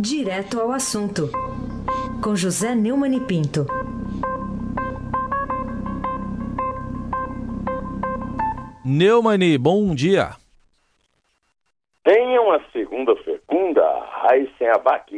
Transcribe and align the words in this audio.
Direto 0.00 0.60
ao 0.60 0.70
assunto, 0.70 1.28
com 2.22 2.36
José 2.36 2.72
Neumann 2.72 3.16
e 3.16 3.20
Pinto. 3.20 3.66
Neumani, 8.84 9.58
bom 9.58 9.92
dia. 9.96 10.36
Tenha 12.04 12.40
uma 12.40 12.62
segunda 12.72 13.16
fecunda, 13.16 13.82
Raíssen 14.22 14.68
Abac, 14.68 15.12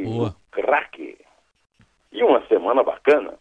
craque. 0.51 1.19
E 2.11 2.25
uma 2.25 2.41
semana 2.47 2.83
bacana 2.83 3.35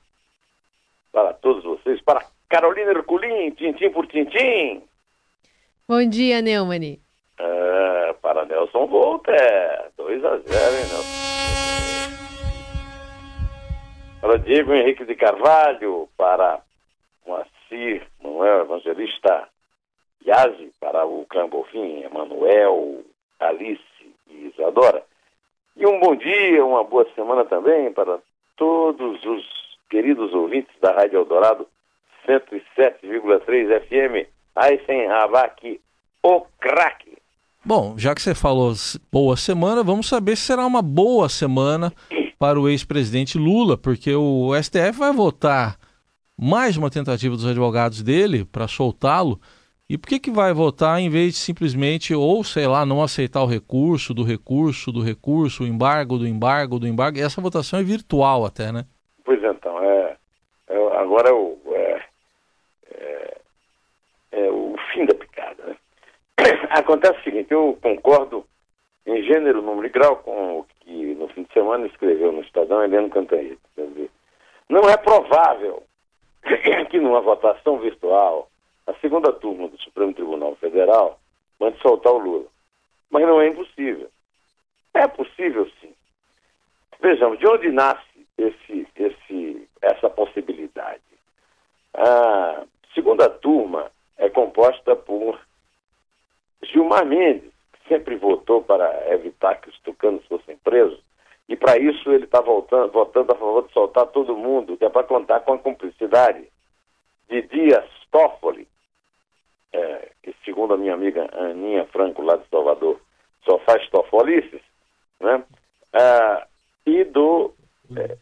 para 1.10 1.34
todos 1.36 1.64
vocês, 1.64 2.02
para 2.02 2.26
Carolina 2.50 2.92
Herculin, 2.92 3.52
tintim 3.52 3.90
por 3.92 4.06
tintim. 4.08 4.84
Bom 5.88 6.06
dia, 6.06 6.42
Neumani. 6.42 7.02
É, 7.40 8.14
para 8.22 8.46
Nelson 8.46 8.86
Volta, 8.88 9.32
2 9.96 10.26
a 10.26 10.38
0 10.38 10.42
hein, 10.42 10.88
Nelson? 10.90 11.30
Para 14.20 14.38
Diego 14.40 14.74
Henrique 14.74 15.06
de 15.06 15.16
Carvalho, 15.16 16.10
para 16.18 16.62
Moacir 17.26 18.06
Manuel 18.22 18.62
Evangelista 18.62 19.48
Yazi, 20.26 20.74
para 20.82 21.06
o 21.06 21.26
Clã 21.26 21.48
Emanuel, 22.04 23.04
Alice 23.40 23.82
e 24.28 24.48
Isadora. 24.48 25.04
E 25.78 25.88
um 25.88 26.00
bom 26.00 26.16
dia, 26.16 26.66
uma 26.66 26.84
boa 26.84 27.08
semana 27.16 27.46
também 27.46 27.94
para 27.94 28.20
todos 28.58 29.24
os 29.24 29.46
queridos 29.90 30.34
ouvintes 30.34 30.78
da 30.82 30.92
Rádio 30.92 31.20
Eldorado 31.20 31.66
107,3 32.28 33.80
FM, 33.88 34.28
Aysen 34.56 35.08
Havak, 35.08 35.80
o 36.22 36.42
craque. 36.60 37.18
Bom, 37.66 37.96
já 37.98 38.16
que 38.16 38.22
você 38.22 38.34
falou 38.34 38.74
boa 39.12 39.36
semana, 39.36 39.84
vamos 39.84 40.08
saber 40.08 40.38
se 40.38 40.44
será 40.44 40.66
uma 40.66 40.82
boa 40.82 41.28
semana 41.28 41.92
para 42.40 42.60
o 42.60 42.70
ex-presidente 42.70 43.38
Lula, 43.38 43.78
porque 43.78 44.16
o 44.16 44.52
STF 44.56 44.98
vai 44.98 45.12
votar 45.12 45.78
mais 46.38 46.78
uma 46.78 46.90
tentativa 46.90 47.36
dos 47.36 47.46
advogados 47.46 48.02
dele 48.02 48.46
para 48.46 48.68
soltá-lo. 48.68 49.40
E 49.90 49.98
por 49.98 50.08
que, 50.08 50.20
que 50.20 50.32
vai 50.32 50.54
votar 50.54 51.02
em 51.02 51.10
vez 51.10 51.34
de 51.34 51.40
simplesmente, 51.40 52.14
ou 52.16 52.44
sei 52.46 52.66
lá, 52.66 52.86
não 52.86 53.04
aceitar 53.04 53.44
o 53.44 53.48
recurso, 53.48 54.14
do 54.14 54.24
recurso, 54.24 54.90
do 54.90 55.02
recurso, 55.02 55.64
o 55.64 55.68
embargo, 55.68 56.18
do 56.18 56.28
embargo, 56.28 56.80
do 56.80 56.88
embargo? 56.88 57.18
E 57.18 57.22
essa 57.22 57.42
votação 57.42 57.80
é 57.80 57.84
virtual 57.84 58.46
até, 58.46 58.72
né? 58.72 58.86
Pois 59.26 59.44
então, 59.44 59.84
é, 59.84 60.16
é 60.70 60.98
agora 60.98 61.30
é 61.30 61.34
o, 61.34 61.58
é, 61.74 62.02
é, 62.92 63.38
é 64.32 64.50
o 64.50 64.76
fim 64.94 65.06
da? 65.06 65.29
Acontece 66.70 67.20
o 67.20 67.24
seguinte, 67.24 67.52
eu 67.52 67.78
concordo 67.82 68.46
em 69.06 69.24
gênero, 69.24 69.62
número 69.62 69.88
e 69.88 69.90
grau 69.90 70.18
com 70.18 70.60
o 70.60 70.66
que 70.82 71.16
no 71.16 71.28
fim 71.30 71.44
de 71.44 71.54
semana 71.54 71.88
escreveu 71.88 72.32
no 72.32 72.42
Estadão 72.42 72.84
Heleno 72.84 73.10
Cantanhete. 73.10 73.60
Não 74.70 74.88
é 74.90 74.96
provável 74.98 75.84
que 76.90 77.00
numa 77.00 77.22
votação 77.22 77.80
virtual 77.80 78.50
a 78.86 78.94
segunda 78.96 79.32
turma 79.34 79.68
do 79.68 79.80
Supremo 79.80 80.14
Tribunal 80.14 80.56
Federal 80.56 81.20
mande 81.60 81.80
soltar 81.82 82.14
o 82.14 82.18
Lula. 82.18 82.48
Mas 83.10 83.24
não 83.24 83.42
é 83.42 83.48
impossível. 83.48 84.10
É 84.94 85.08
possível 85.08 85.70
sim. 85.82 85.94
Vejamos, 87.02 87.40
de 87.40 87.48
onde 87.48 87.72
nasce 87.72 88.28
esse, 88.38 88.88
esse, 88.96 89.68
essa 89.82 90.10
possibilidade? 90.10 91.02
A 91.94 92.64
segunda 92.94 93.30
turma 93.30 93.92
é 94.18 94.30
composta 94.30 94.96
por 94.96 95.40
Gilmar 96.64 97.06
Mendes, 97.06 97.52
sempre 97.88 98.16
votou 98.16 98.62
para 98.62 99.14
evitar 99.14 99.60
que 99.62 99.70
os 99.70 99.80
tucanos 99.80 100.26
fossem 100.28 100.58
presos, 100.58 101.00
e 101.48 101.56
para 101.56 101.78
isso 101.78 102.12
ele 102.12 102.26
está 102.26 102.42
votando 102.42 103.32
a 103.32 103.36
favor 103.36 103.68
de 103.68 103.74
soltar 103.74 104.06
todo 104.08 104.38
mundo, 104.38 104.78
que 104.78 104.86
é 104.86 104.90
para 104.90 105.08
contar 105.08 105.40
com 105.40 105.54
a 105.54 105.58
cumplicidade 105.58 106.48
de 107.28 107.42
Dias 107.44 107.86
Toffoli, 108.12 108.68
é, 109.74 110.10
que 110.22 110.36
segundo 110.46 110.74
a 110.74 110.78
minha 110.78 110.94
amiga 110.94 111.28
Aninha 111.34 111.86
Franco, 111.88 112.22
lá 112.22 112.36
de 112.38 112.48
Salvador, 112.50 113.00
só 113.44 113.58
faz 113.60 113.88
tofolices, 113.90 114.62
né? 115.20 115.44
É, 115.94 116.48
e 116.86 117.04
do 117.04 117.54
é, 117.96 118.18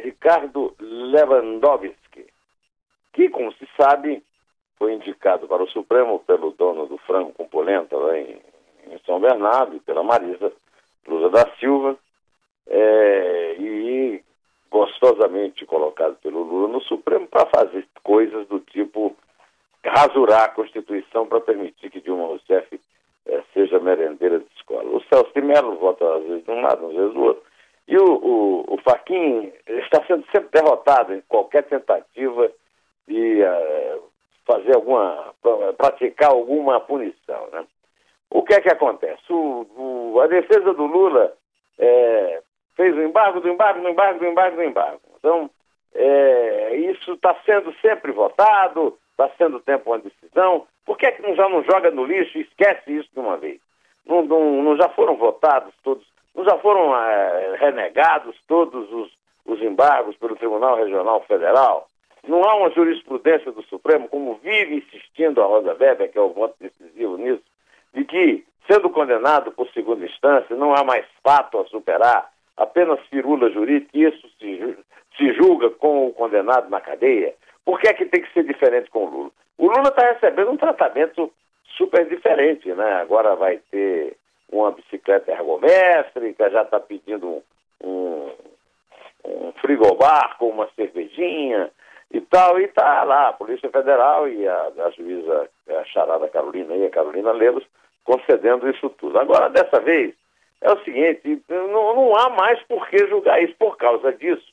Ricardo 0.00 0.74
Lewandowski, 0.78 2.26
que, 3.12 3.28
como 3.30 3.52
se 3.54 3.68
sabe, 3.76 4.22
foi 4.78 4.94
indicado 4.94 5.48
para 5.48 5.62
o 5.62 5.70
Supremo 5.70 6.20
pelo 6.20 6.52
dono 6.52 6.86
do 6.86 6.98
frango 6.98 7.32
com 7.32 7.48
polenta 7.48 7.96
lá 7.96 8.18
em, 8.18 8.40
em 8.90 8.98
São 9.04 9.20
Bernardo 9.20 9.80
pela 9.80 10.02
Marisa 10.02 10.52
Lula 11.06 11.30
da 11.30 11.50
Silva, 11.58 11.96
é, 12.66 13.56
e 13.58 14.22
gostosamente 14.70 15.64
colocado 15.64 16.16
pelo 16.16 16.42
Lula 16.42 16.68
no 16.68 16.80
Supremo 16.82 17.26
para 17.26 17.46
fazer 17.46 17.86
coisas 18.02 18.46
do 18.46 18.60
tipo 18.60 19.16
rasurar 19.84 20.44
a 20.44 20.48
Constituição 20.50 21.26
para 21.26 21.40
permitir 21.40 21.90
que 21.90 22.00
Dilma 22.00 22.26
Rousseff 22.26 22.80
é, 23.26 23.42
seja 23.54 23.78
merendeira 23.78 24.38
de 24.38 24.46
escola. 24.56 24.84
O 24.90 25.02
Celso 25.04 25.32
de 25.34 25.40
Mello 25.40 25.76
vota 25.76 26.04
às 26.16 26.24
vezes 26.24 26.44
de 26.44 26.50
um 26.50 26.60
lado, 26.60 26.86
às 26.86 26.94
vezes 26.94 27.14
do 27.14 27.22
outro. 27.22 27.42
E 27.86 27.96
o, 27.96 28.04
o, 28.04 28.74
o 28.74 28.78
Faquin 28.82 29.50
está 29.66 30.04
sendo 30.06 30.24
sempre 30.30 30.60
derrotado 30.60 31.14
em 31.14 31.22
qualquer 31.22 31.62
tentativa 31.64 32.52
de 33.06 33.42
uh, 33.42 34.02
fazer 34.48 34.74
alguma, 34.74 35.34
praticar 35.76 36.30
alguma 36.30 36.80
punição. 36.80 37.48
Né? 37.52 37.66
O 38.30 38.42
que 38.42 38.54
é 38.54 38.60
que 38.60 38.72
acontece? 38.72 39.22
O, 39.30 39.66
o, 40.14 40.20
a 40.22 40.26
defesa 40.26 40.72
do 40.72 40.86
Lula 40.86 41.34
é, 41.78 42.42
fez 42.74 42.96
o 42.96 43.02
embargo 43.02 43.40
do 43.40 43.48
embargo, 43.48 43.82
do 43.82 43.88
embargo, 43.88 44.18
do 44.18 44.26
embargo, 44.26 44.56
do 44.56 44.62
embargo. 44.62 45.00
Então, 45.18 45.50
é, 45.94 46.76
isso 46.76 47.12
está 47.12 47.36
sendo 47.44 47.74
sempre 47.80 48.10
votado, 48.10 48.98
está 49.10 49.28
sendo 49.36 49.60
tempo 49.60 49.90
uma 49.90 49.98
decisão. 49.98 50.66
Por 50.86 50.96
que, 50.96 51.06
é 51.06 51.12
que 51.12 51.34
já 51.34 51.48
não 51.48 51.62
joga 51.64 51.90
no 51.90 52.04
lixo 52.04 52.38
e 52.38 52.42
esquece 52.42 52.96
isso 52.96 53.10
de 53.12 53.20
uma 53.20 53.36
vez? 53.36 53.60
Não, 54.06 54.24
não, 54.24 54.62
não 54.62 54.76
já 54.76 54.88
foram 54.90 55.16
votados 55.16 55.74
todos, 55.82 56.06
não 56.34 56.42
já 56.44 56.56
foram 56.58 56.96
é, 56.96 57.56
renegados 57.56 58.34
todos 58.46 58.90
os, 58.90 59.12
os 59.44 59.60
embargos 59.60 60.16
pelo 60.16 60.36
Tribunal 60.36 60.76
Regional 60.76 61.20
Federal? 61.24 61.87
Não 62.26 62.42
há 62.44 62.54
uma 62.56 62.70
jurisprudência 62.70 63.52
do 63.52 63.62
Supremo, 63.64 64.08
como 64.08 64.40
vive 64.42 64.76
insistindo 64.76 65.40
a 65.40 65.46
Rosa 65.46 65.76
Weber, 65.78 66.10
que 66.10 66.18
é 66.18 66.20
o 66.20 66.32
voto 66.32 66.54
decisivo 66.60 67.16
nisso, 67.16 67.42
de 67.94 68.04
que, 68.04 68.44
sendo 68.70 68.90
condenado 68.90 69.52
por 69.52 69.68
segunda 69.70 70.04
instância, 70.04 70.56
não 70.56 70.74
há 70.74 70.84
mais 70.84 71.06
fato 71.22 71.58
a 71.58 71.64
superar, 71.66 72.30
apenas 72.56 73.00
firula 73.06 73.50
jurídica, 73.50 73.90
e 73.94 74.04
isso 74.04 74.28
se, 74.38 74.76
se 75.16 75.32
julga 75.34 75.70
com 75.70 76.06
o 76.06 76.12
condenado 76.12 76.68
na 76.68 76.80
cadeia. 76.80 77.34
Por 77.64 77.80
que 77.80 77.88
é 77.88 77.94
que 77.94 78.06
tem 78.06 78.22
que 78.22 78.32
ser 78.32 78.44
diferente 78.44 78.90
com 78.90 79.04
o 79.04 79.10
Lula? 79.10 79.30
O 79.56 79.66
Lula 79.66 79.88
está 79.88 80.12
recebendo 80.12 80.50
um 80.50 80.56
tratamento 80.56 81.32
super 81.76 82.06
diferente, 82.06 82.72
né? 82.72 82.94
Agora 82.94 83.36
vai 83.36 83.58
ter 83.70 84.16
uma 84.50 84.70
bicicleta 84.70 85.30
ergométrica, 85.30 86.50
já 86.50 86.62
está 86.62 86.80
pedindo 86.80 87.42
um, 87.82 88.30
um 89.24 89.52
frigobar 89.60 90.36
com 90.38 90.48
uma 90.48 90.68
cervejinha, 90.74 91.70
e 92.10 92.20
tal, 92.22 92.58
e 92.58 92.64
está 92.64 93.04
lá 93.04 93.28
a 93.28 93.32
Polícia 93.32 93.68
Federal 93.70 94.28
e 94.28 94.46
a, 94.46 94.72
a 94.86 94.90
juíza, 94.90 95.50
a 95.68 95.84
charada 95.84 96.28
Carolina 96.28 96.74
e 96.74 96.86
a 96.86 96.90
Carolina 96.90 97.32
Lemos 97.32 97.64
concedendo 98.04 98.68
isso 98.70 98.88
tudo. 98.90 99.18
Agora, 99.18 99.50
dessa 99.50 99.80
vez, 99.80 100.14
é 100.60 100.72
o 100.72 100.82
seguinte, 100.84 101.42
não, 101.48 101.94
não 101.94 102.16
há 102.16 102.30
mais 102.30 102.60
por 102.62 102.88
que 102.88 103.06
julgar 103.06 103.42
isso. 103.42 103.54
Por 103.58 103.76
causa 103.76 104.12
disso, 104.12 104.46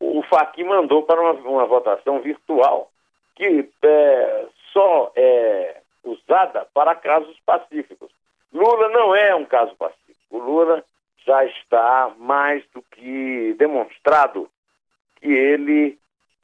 o 0.00 0.22
FAQ 0.24 0.64
mandou 0.64 1.04
para 1.04 1.20
uma, 1.20 1.32
uma 1.48 1.66
votação 1.66 2.20
virtual 2.20 2.90
que 3.36 3.68
é, 3.82 4.46
só 4.72 5.12
é 5.14 5.80
usada 6.04 6.66
para 6.74 6.94
casos 6.96 7.38
pacíficos. 7.46 8.10
Lula 8.52 8.88
não 8.88 9.14
é 9.14 9.34
um 9.34 9.44
caso 9.44 9.74
pacífico. 9.76 10.02
O 10.30 10.38
Lula 10.38 10.84
já 11.24 11.44
está 11.44 12.12
mais 12.18 12.64
do 12.74 12.82
que 12.82 13.54
demonstrado 13.56 14.50
que 15.20 15.32
ele 15.32 15.98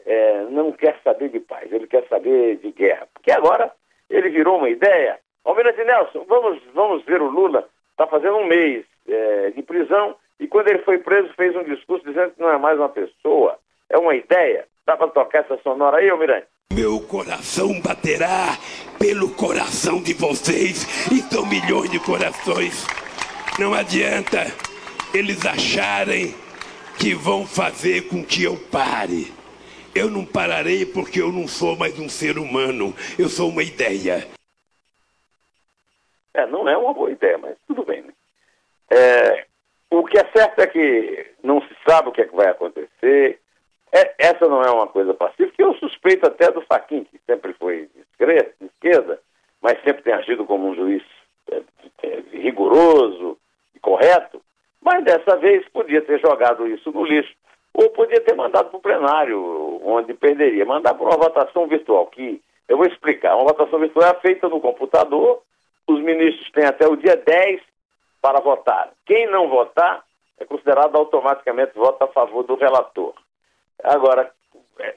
é, 0.08 0.44
não 0.50 0.72
quer 0.72 0.98
saber 1.04 1.28
de 1.28 1.38
paz, 1.38 1.70
ele 1.70 1.86
quer 1.86 2.02
saber 2.08 2.56
de 2.56 2.72
guerra. 2.72 3.06
Porque 3.12 3.30
agora 3.30 3.70
ele 4.08 4.30
virou 4.30 4.56
uma 4.56 4.70
ideia. 4.70 5.18
Almirante 5.44 5.84
Nelson, 5.84 6.24
vamos, 6.26 6.60
vamos 6.74 7.04
ver 7.04 7.20
o 7.20 7.28
Lula, 7.28 7.68
está 7.90 8.06
fazendo 8.06 8.38
um 8.38 8.46
mês 8.46 8.86
é, 9.06 9.50
de 9.50 9.62
prisão, 9.62 10.16
e 10.40 10.48
quando 10.48 10.68
ele 10.68 10.78
foi 10.80 10.98
preso 10.98 11.32
fez 11.34 11.54
um 11.54 11.62
discurso 11.62 12.06
dizendo 12.06 12.32
que 12.32 12.40
não 12.40 12.50
é 12.50 12.56
mais 12.56 12.78
uma 12.78 12.88
pessoa, 12.88 13.58
é 13.90 13.98
uma 13.98 14.14
ideia. 14.14 14.66
Dá 14.86 14.96
para 14.96 15.08
tocar 15.08 15.40
essa 15.40 15.58
sonora 15.58 15.98
aí, 15.98 16.08
Almirante? 16.08 16.46
Meu 16.72 17.00
coração 17.00 17.78
baterá 17.82 18.56
pelo 18.98 19.34
coração 19.34 20.02
de 20.02 20.14
vocês, 20.14 20.84
e 21.12 21.20
são 21.20 21.44
milhões 21.44 21.90
de 21.90 22.00
corações. 22.00 22.86
Não 23.58 23.74
adianta 23.74 24.46
eles 25.12 25.44
acharem 25.44 26.34
que 26.98 27.14
vão 27.14 27.46
fazer 27.46 28.08
com 28.08 28.24
que 28.24 28.44
eu 28.44 28.56
pare. 28.70 29.32
Eu 29.94 30.10
não 30.10 30.24
pararei 30.24 30.84
porque 30.86 31.20
eu 31.20 31.32
não 31.32 31.48
sou 31.48 31.76
mais 31.76 31.98
um 31.98 32.08
ser 32.08 32.38
humano, 32.38 32.94
eu 33.18 33.28
sou 33.28 33.48
uma 33.48 33.62
ideia. 33.62 34.26
É, 36.34 36.46
não 36.46 36.68
é 36.68 36.76
uma 36.76 36.94
boa 36.94 37.10
ideia, 37.10 37.36
mas 37.38 37.56
tudo 37.66 37.84
bem. 37.84 38.02
Né? 38.02 38.12
É, 38.90 39.46
o 39.90 40.04
que 40.04 40.18
é 40.18 40.24
certo 40.34 40.60
é 40.60 40.66
que 40.66 41.26
não 41.42 41.60
se 41.62 41.76
sabe 41.88 42.08
o 42.08 42.12
que, 42.12 42.20
é 42.20 42.26
que 42.26 42.36
vai 42.36 42.48
acontecer. 42.48 43.40
É, 43.92 44.14
essa 44.18 44.46
não 44.46 44.62
é 44.62 44.70
uma 44.70 44.86
coisa 44.86 45.14
pacífica. 45.14 45.54
Eu 45.58 45.74
suspeito 45.74 46.26
até 46.26 46.50
do 46.50 46.60
Faquin, 46.62 47.04
que 47.04 47.18
sempre 47.26 47.52
foi 47.54 47.88
de 48.60 48.66
esquerda, 48.66 49.20
mas 49.60 49.82
sempre 49.82 50.02
tem 50.02 50.12
agido 50.12 50.44
como 50.44 50.68
um 50.68 50.74
juiz 50.74 51.02
é, 51.50 51.62
é, 52.02 52.22
rigoroso 52.32 53.38
e 53.74 53.80
correto. 53.80 54.40
Mas 54.80 55.04
dessa 55.04 55.36
vez 55.36 55.66
podia 55.70 56.02
ter 56.02 56.20
jogado 56.20 56.66
isso 56.68 56.92
no 56.92 57.04
lixo. 57.04 57.34
Ou 57.74 57.90
podia 57.90 58.20
ter 58.20 58.34
mandado 58.34 58.70
para 58.70 58.78
o 58.78 58.82
plenário, 58.82 59.80
onde 59.84 60.14
perderia. 60.14 60.64
Mandar 60.64 60.94
para 60.94 61.06
uma 61.06 61.16
votação 61.16 61.66
virtual, 61.66 62.06
que 62.06 62.42
eu 62.68 62.76
vou 62.76 62.86
explicar. 62.86 63.36
Uma 63.36 63.52
votação 63.52 63.78
virtual 63.78 64.10
é 64.10 64.20
feita 64.20 64.48
no 64.48 64.60
computador, 64.60 65.42
os 65.86 66.00
ministros 66.00 66.50
têm 66.50 66.66
até 66.66 66.86
o 66.86 66.96
dia 66.96 67.16
10 67.16 67.60
para 68.20 68.40
votar. 68.40 68.90
Quem 69.06 69.26
não 69.28 69.48
votar 69.48 70.04
é 70.38 70.44
considerado 70.44 70.96
automaticamente 70.96 71.72
voto 71.74 72.02
a 72.04 72.08
favor 72.08 72.42
do 72.44 72.56
relator. 72.56 73.14
Agora, 73.82 74.30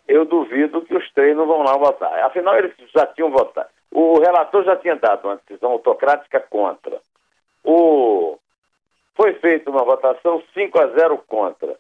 eu 0.08 0.26
duvido 0.26 0.82
que 0.82 0.96
os 0.96 1.12
três 1.14 1.36
não 1.36 1.48
vão 1.48 1.64
lá 1.64 1.78
votar. 1.78 2.24
Afinal, 2.24 2.58
eles 2.58 2.74
já 2.94 3.06
tinham 3.08 3.32
votado. 3.32 3.70
O 3.92 4.20
relator 4.20 4.64
já 4.64 4.76
tinha 4.76 4.96
dado 4.96 5.26
uma 5.26 5.36
decisão 5.38 5.72
autocrática 5.72 6.40
contra. 6.40 7.02
O... 7.64 8.38
Foi 9.16 9.34
feita 9.36 9.70
uma 9.70 9.84
votação 9.84 10.42
5 10.54 10.80
a 10.80 10.88
0 10.88 11.18
contra. 11.28 11.78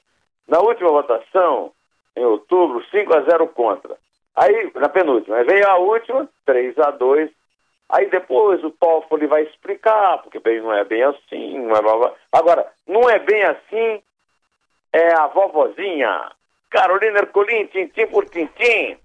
Na 0.51 0.59
última 0.59 0.89
votação, 0.89 1.71
em 2.13 2.25
outubro, 2.25 2.83
5 2.91 3.15
a 3.15 3.21
0 3.21 3.47
contra. 3.47 3.95
Aí, 4.35 4.69
na 4.75 4.89
penúltima, 4.89 5.41
veio 5.45 5.65
a 5.65 5.77
última, 5.77 6.27
3 6.45 6.77
a 6.77 6.91
2 6.91 7.31
Aí 7.91 8.09
depois 8.09 8.63
o 8.63 8.71
Toffoli 8.71 9.27
vai 9.27 9.43
explicar, 9.43 10.19
porque 10.19 10.39
bem, 10.39 10.61
não 10.61 10.73
é 10.73 10.85
bem 10.85 11.03
assim, 11.03 11.59
não 11.59 11.75
é 11.75 11.81
blá, 11.81 12.13
Agora, 12.31 12.65
não 12.87 13.09
é 13.09 13.19
bem 13.19 13.43
assim, 13.43 14.01
é 14.93 15.13
a 15.13 15.27
vovozinha, 15.27 16.31
Carolina 16.69 17.19
Ercolim, 17.19 17.65
tintim 17.65 18.07
por 18.07 18.29
tintim. 18.29 18.97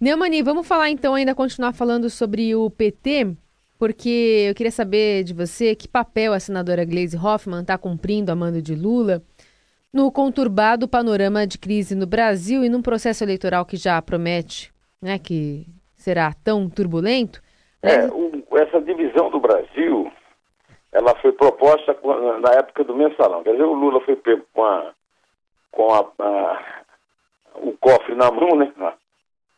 Neumani, 0.00 0.42
vamos 0.42 0.68
falar 0.68 0.90
então, 0.90 1.14
ainda 1.14 1.34
continuar 1.34 1.72
falando 1.72 2.08
sobre 2.08 2.54
o 2.54 2.70
PT, 2.70 3.34
porque 3.80 4.46
eu 4.48 4.54
queria 4.54 4.70
saber 4.70 5.24
de 5.24 5.34
você 5.34 5.74
que 5.74 5.88
papel 5.88 6.32
a 6.32 6.38
senadora 6.38 6.84
Gleisi 6.84 7.16
Hoffmann 7.16 7.62
está 7.62 7.76
cumprindo 7.76 8.30
a 8.30 8.36
mando 8.36 8.62
de 8.62 8.76
Lula 8.76 9.20
no 9.92 10.10
conturbado 10.12 10.88
panorama 10.88 11.46
de 11.46 11.58
crise 11.58 11.94
no 11.94 12.06
Brasil 12.06 12.64
e 12.64 12.68
num 12.68 12.82
processo 12.82 13.24
eleitoral 13.24 13.64
que 13.64 13.76
já 13.76 14.00
promete 14.02 14.74
né, 15.00 15.18
que 15.18 15.66
será 15.94 16.32
tão 16.44 16.68
turbulento. 16.68 17.40
É, 17.82 18.06
o, 18.06 18.42
essa 18.58 18.80
divisão 18.80 19.30
do 19.30 19.40
Brasil, 19.40 20.10
ela 20.92 21.14
foi 21.20 21.32
proposta 21.32 21.96
na 22.40 22.52
época 22.58 22.84
do 22.84 22.96
mensalão. 22.96 23.42
Quer 23.42 23.52
dizer, 23.52 23.64
o 23.64 23.74
Lula 23.74 24.00
foi 24.00 24.16
pego 24.16 24.44
com, 24.52 24.64
a, 24.64 24.92
com 25.70 25.94
a, 25.94 26.06
a, 26.18 26.64
o 27.56 27.72
cofre 27.78 28.14
na 28.14 28.30
mão, 28.30 28.56
né? 28.56 28.72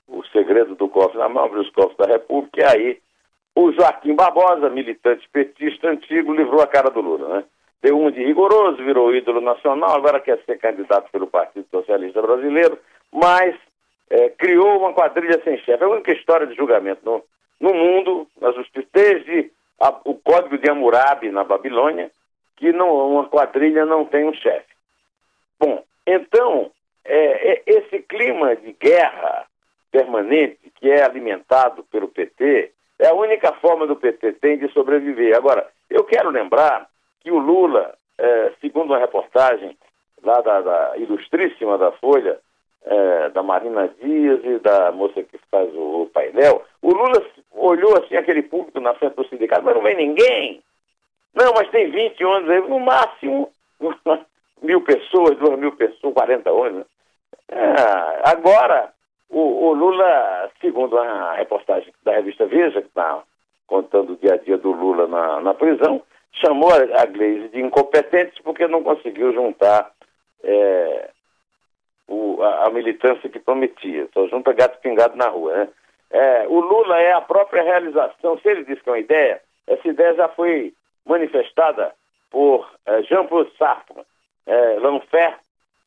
O 0.06 0.24
segredo 0.26 0.74
do 0.74 0.88
cofre 0.88 1.18
na 1.18 1.28
mão, 1.28 1.44
abriu 1.44 1.62
os 1.62 1.70
cofres 1.70 1.96
da 1.98 2.06
República, 2.06 2.60
e 2.60 2.64
aí 2.64 2.98
o 3.54 3.72
Joaquim 3.72 4.14
Barbosa, 4.14 4.70
militante 4.70 5.28
petista 5.30 5.88
antigo, 5.88 6.32
livrou 6.32 6.62
a 6.62 6.66
cara 6.66 6.90
do 6.90 7.00
Lula, 7.00 7.36
né? 7.36 7.44
Deu 7.80 7.98
um 7.98 8.10
de 8.10 8.24
rigoroso, 8.24 8.82
virou 8.82 9.14
ídolo 9.14 9.40
nacional, 9.40 9.96
agora 9.96 10.20
quer 10.20 10.38
ser 10.44 10.58
candidato 10.58 11.10
pelo 11.12 11.28
Partido 11.28 11.66
Socialista 11.70 12.20
Brasileiro, 12.20 12.78
mas 13.12 13.54
é, 14.10 14.30
criou 14.30 14.80
uma 14.80 14.92
quadrilha 14.92 15.40
sem 15.44 15.56
chefe. 15.58 15.82
É 15.82 15.86
a 15.86 15.90
única 15.90 16.12
história 16.12 16.46
de 16.46 16.56
julgamento 16.56 17.00
no, 17.04 17.22
no 17.60 17.74
mundo, 17.74 18.26
na 18.40 18.50
justiça, 18.52 18.86
desde 18.92 19.50
a, 19.80 19.94
o 20.04 20.14
Código 20.14 20.58
de 20.58 20.68
Hammurabi, 20.68 21.30
na 21.30 21.44
Babilônia, 21.44 22.10
que 22.56 22.72
não, 22.72 23.12
uma 23.12 23.28
quadrilha 23.28 23.84
não 23.84 24.04
tem 24.04 24.24
um 24.24 24.34
chefe. 24.34 24.74
Bom, 25.58 25.84
então, 26.06 26.70
é, 27.04 27.52
é, 27.52 27.62
esse 27.66 28.00
clima 28.00 28.56
de 28.56 28.72
guerra 28.72 29.46
permanente 29.90 30.58
que 30.76 30.90
é 30.90 31.04
alimentado 31.04 31.84
pelo 31.84 32.08
PT 32.08 32.72
é 32.98 33.08
a 33.08 33.14
única 33.14 33.52
forma 33.54 33.86
do 33.86 33.96
PT 33.96 34.32
tem 34.34 34.58
de 34.58 34.68
sobreviver. 34.72 35.36
Agora, 35.36 35.66
eu 35.88 36.04
quero 36.04 36.30
lembrar 36.30 36.88
que 37.20 37.30
o 37.30 37.38
Lula, 37.38 37.94
é, 38.18 38.52
segundo 38.60 38.90
uma 38.90 38.98
reportagem 38.98 39.76
lá 40.22 40.40
da, 40.40 40.60
da 40.60 40.96
ilustríssima 40.96 41.78
da 41.78 41.92
Folha, 41.92 42.38
é, 42.84 43.28
da 43.30 43.42
Marina 43.42 43.88
Dias 44.00 44.40
e 44.44 44.58
da 44.58 44.92
moça 44.92 45.22
que 45.22 45.38
faz 45.50 45.72
o, 45.74 46.02
o, 46.02 46.06
painel, 46.06 46.64
o 46.80 46.92
Lula 46.92 47.24
olhou 47.52 47.98
assim 47.98 48.16
aquele 48.16 48.42
público 48.42 48.80
na 48.80 48.94
frente 48.94 49.14
do 49.14 49.28
sindicato, 49.28 49.64
mas 49.64 49.74
não 49.74 49.82
vem 49.82 49.96
ninguém. 49.96 50.62
Não, 51.34 51.52
mas 51.54 51.70
tem 51.70 51.90
20 51.90 52.24
ônibus, 52.24 52.68
no 52.68 52.80
máximo 52.80 53.50
mil 54.62 54.80
pessoas, 54.82 55.36
duas 55.38 55.58
mil 55.58 55.72
pessoas, 55.72 56.14
40 56.14 56.50
ônibus. 56.52 56.86
É, 57.48 58.30
agora, 58.30 58.92
o, 59.30 59.66
o, 59.66 59.74
Lula, 59.74 60.50
segundo 60.60 60.98
a 60.98 61.34
reportagem 61.34 61.92
da 62.02 62.12
revista 62.12 62.46
Veja, 62.46 62.80
que 62.80 62.88
está 62.88 63.22
contando 63.66 64.14
o 64.14 64.16
dia 64.16 64.34
a 64.34 64.36
dia 64.36 64.56
do 64.56 64.72
Lula 64.72 65.06
na, 65.06 65.40
na 65.40 65.54
prisão, 65.54 66.02
chamou 66.32 66.70
a, 66.72 67.06
Gleisi 67.06 67.48
de 67.48 67.60
incompetente 67.60 68.42
porque 68.42 68.66
não 68.66 68.82
conseguiu 68.82 69.32
juntar 69.32 69.90
é, 70.42 71.10
o, 72.06 72.42
a, 72.42 72.66
a, 72.66 72.70
militância 72.70 73.28
que 73.28 73.38
prometia. 73.38 74.08
Só 74.12 74.26
junta 74.28 74.52
gato 74.52 74.80
pingado 74.80 75.16
na 75.16 75.28
rua, 75.28 75.56
né? 75.56 75.68
É, 76.10 76.46
o 76.48 76.60
Lula 76.60 76.98
é 76.98 77.12
a 77.12 77.20
própria 77.20 77.62
realização. 77.62 78.38
Se 78.38 78.48
ele 78.48 78.64
diz 78.64 78.80
que 78.80 78.88
é 78.88 78.92
uma 78.92 78.98
ideia, 78.98 79.42
essa 79.66 79.86
ideia 79.86 80.14
já 80.14 80.28
foi 80.28 80.72
manifestada 81.04 81.92
por 82.30 82.70
é, 82.86 83.02
Jean-Paul 83.02 83.50
Sartre. 83.58 84.02
É, 84.46 84.78
L'enfer 84.78 85.38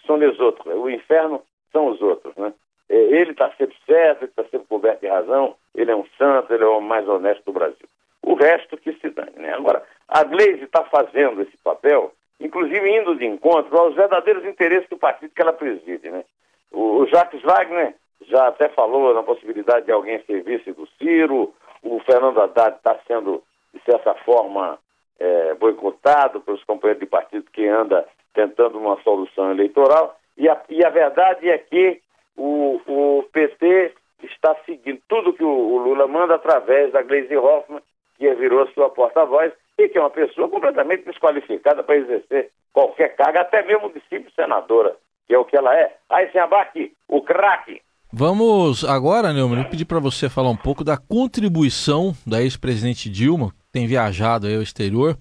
são 0.06 0.18
les 0.18 0.40
autres. 0.40 0.66
O 0.76 0.90
inferno 0.90 1.42
são 1.72 1.88
os 1.88 2.02
outros, 2.02 2.36
né? 2.36 2.54
É, 2.90 2.96
ele 2.96 3.32
está 3.32 3.50
sempre 3.58 3.76
certo, 3.86 4.24
ele 4.24 4.32
está 4.32 4.44
sempre 4.44 4.68
coberto 4.68 5.02
de 5.02 5.08
razão, 5.08 5.56
ele 5.74 5.92
é 5.92 5.96
um 5.96 6.06
santo, 6.18 6.54
ele 6.54 6.64
é 6.64 6.68
o 6.68 6.82
mais 6.82 7.08
honesto 7.08 7.44
do 7.46 7.54
Brasil. 7.54 7.88
O 8.22 8.36
resto 8.36 8.78
que 8.78 8.94
se 8.94 9.10
dane, 9.10 9.32
né? 9.38 9.54
Agora, 9.54 9.82
a 10.12 10.24
Gleisi 10.24 10.66
está 10.66 10.84
fazendo 10.84 11.42
esse 11.42 11.58
papel 11.63 12.13
inclusive 12.42 12.90
indo 12.90 13.16
de 13.16 13.25
encontro 13.25 13.78
aos 13.78 13.96
verdadeiros 13.96 14.44
interesses 14.46 14.90
do 14.90 14.98
partido 14.98 15.31
que 15.34 15.42
ela 15.42 15.54
preside. 15.54 16.10
Né? 16.10 16.24
O, 16.72 17.02
o 17.02 17.08
Jacques 17.08 17.42
Wagner 17.44 17.96
já 18.28 18.48
até 18.48 18.69
falou 18.69 19.13
na 19.13 19.24
possibilidade 19.24 19.86
de 19.86 19.92
alguém 19.92 20.22
ser 20.24 20.44
vice 20.44 20.72
do 20.74 20.88
Ciro, 20.98 21.54
o 21.84 22.00
Fernando 22.02 22.42
Haddad 22.42 22.78
está 22.78 22.98
sendo, 23.08 23.44
de 23.74 23.81
certa 23.84 24.13
forma, 24.25 24.78
é, 25.19 25.54
boicotado 25.56 26.42
pelos 26.42 26.64
companheiros 26.64 27.00
de 27.00 27.09
partido 27.09 27.50
que 27.52 27.68
anda 27.68 28.06
tentando 28.33 28.78
uma 28.78 29.02
solução 29.02 29.52
eleitoral, 29.52 30.18
e 30.38 30.47
a, 30.47 30.59
e 30.69 30.85
a 30.85 30.90
verdade 30.90 31.50
é 31.50 31.57
que 31.57 32.02
o, 32.38 32.80
o 32.88 33.24
PT 33.31 33.94
está 34.24 34.56
seguindo 34.66 35.02
tudo 35.07 35.33
que 35.33 35.44
o, 35.44 35.50
o 35.50 35.78
Lula 35.78 36.07
manda 36.07 36.35
através 36.35 36.92
da 36.92 37.02
Gleisi 37.02 37.35
Hoffmann, 37.35 37.81
que 38.18 38.33
virou 38.35 38.68
sua 38.68 38.90
porta-voz, 38.90 39.52
e 39.83 39.90
que 39.90 39.97
é 39.97 40.02
uma 40.02 40.09
pessoa 40.09 40.50
completamente 40.50 41.06
desqualificada 41.06 41.83
para 41.83 41.97
exercer 41.97 42.52
qualquer 42.73 43.16
cargo, 43.16 43.40
até 43.40 43.66
mesmo 43.66 43.92
de 43.92 44.02
simples 44.09 44.33
senadora, 44.35 44.95
que 45.28 45.33
é 45.33 45.38
o 45.38 45.45
que 45.45 45.57
ela 45.57 45.76
é. 45.76 45.95
Aí 46.09 46.31
sem 46.31 46.40
abaque, 46.40 46.94
o 47.07 47.21
craque. 47.21 47.81
Vamos 48.14 48.83
agora, 48.83 49.31
Neumann, 49.31 49.64
pedir 49.69 49.85
para 49.85 50.00
você 50.00 50.30
falar 50.30 50.50
um 50.50 50.57
pouco 50.57 50.83
da 50.83 50.97
contribuição 50.97 52.14
da 52.28 52.42
ex-presidente 52.42 53.09
Dilma, 53.09 53.52
que 53.52 53.71
tem 53.71 53.88
viajado 53.88 54.47
aí 54.47 54.56
ao 54.56 54.61
exterior. 54.61 55.18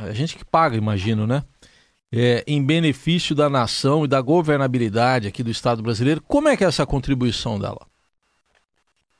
A 0.00 0.12
gente 0.12 0.36
que 0.38 0.44
paga, 0.44 0.76
imagino, 0.76 1.26
né? 1.26 1.42
É, 2.12 2.44
em 2.46 2.64
benefício 2.64 3.34
da 3.34 3.50
nação 3.50 4.04
e 4.04 4.08
da 4.08 4.20
governabilidade 4.20 5.26
aqui 5.26 5.42
do 5.42 5.50
Estado 5.50 5.82
brasileiro. 5.82 6.22
Como 6.22 6.48
é 6.48 6.56
que 6.56 6.62
é 6.62 6.68
essa 6.68 6.86
contribuição 6.86 7.58
dela? 7.58 7.80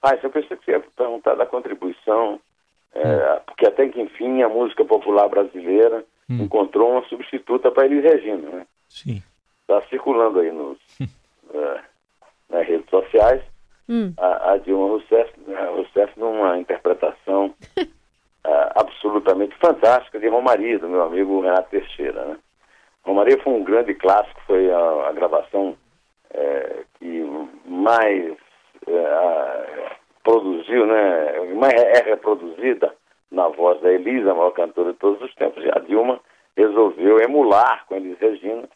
Ah, 0.01 0.17
eu 0.23 0.31
pensei 0.31 0.57
que 0.57 0.65
você 0.65 0.71
ia 0.73 0.81
perguntar 0.97 1.35
da 1.35 1.47
contribuição 1.47 2.39
é, 2.95 3.41
porque 3.47 3.67
até 3.67 3.89
que 3.89 4.01
enfim 4.01 4.43
a 4.43 4.49
música 4.49 4.85
popular 4.85 5.29
brasileira 5.29 6.05
hum. 6.31 6.45
encontrou 6.45 6.93
uma 6.93 7.05
substituta 7.09 7.71
para 7.71 7.87
Elis 7.87 8.05
Regina, 8.05 8.49
né? 8.51 8.67
Sim. 8.89 9.23
Está 9.63 9.83
circulando 9.89 10.41
aí 10.41 10.53
nos, 10.53 10.79
é, 11.01 11.81
nas 12.49 12.67
redes 12.67 12.89
sociais 12.89 13.43
hum. 13.89 14.13
a, 14.17 14.53
a, 14.53 14.59
Dilma 14.59 14.89
Rousseff, 14.89 15.33
a 15.57 15.67
Rousseff 15.71 16.19
numa 16.19 16.57
interpretação 16.59 17.55
é, 17.77 18.73
absolutamente 18.77 19.57
fantástica 19.57 20.21
de 20.21 20.29
Romaria, 20.29 20.79
do 20.79 20.89
meu 20.89 21.03
amigo 21.03 21.41
Renato 21.41 21.71
Teixeira, 21.71 22.25
né? 22.25 22.39
Romaria 23.03 23.39
foi 23.43 23.53
um 23.53 23.65
grande 23.65 23.95
clássico, 23.95 24.41
foi 24.47 24.71
a, 24.71 25.09
a 25.09 25.13
gravação 25.13 25.77
é, 26.31 26.85
que 26.99 27.23
mais 27.67 28.35
é, 28.87 29.97
produziu, 30.25 30.87
né, 30.87 31.37
é 31.95 32.03
reproduzida 32.03 32.93
na 33.31 33.49
voz 33.49 33.81
da 33.81 33.93
Elisa, 33.93 34.33
a 34.33 34.35
maior 34.35 34.51
cantora 34.51 34.93
de 34.93 34.99
todos 34.99 35.21
os 35.23 35.35
tempos, 35.35 35.63
e 35.63 35.69
a 35.69 35.79
Dilma 35.81 36.19
resolveu 36.57 37.21
emular 37.21 37.85
com 37.87 37.97
Elis 37.97 38.19
Regina, 38.19 38.69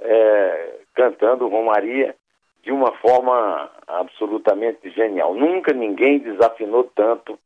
é, 0.00 0.80
cantando 0.94 1.48
Romaria 1.48 2.14
de 2.62 2.72
uma 2.72 2.92
forma 2.92 3.70
absolutamente 3.86 4.90
genial. 4.90 5.34
Nunca 5.34 5.72
ninguém 5.72 6.18
desafinou 6.18 6.84
tanto, 6.94 7.38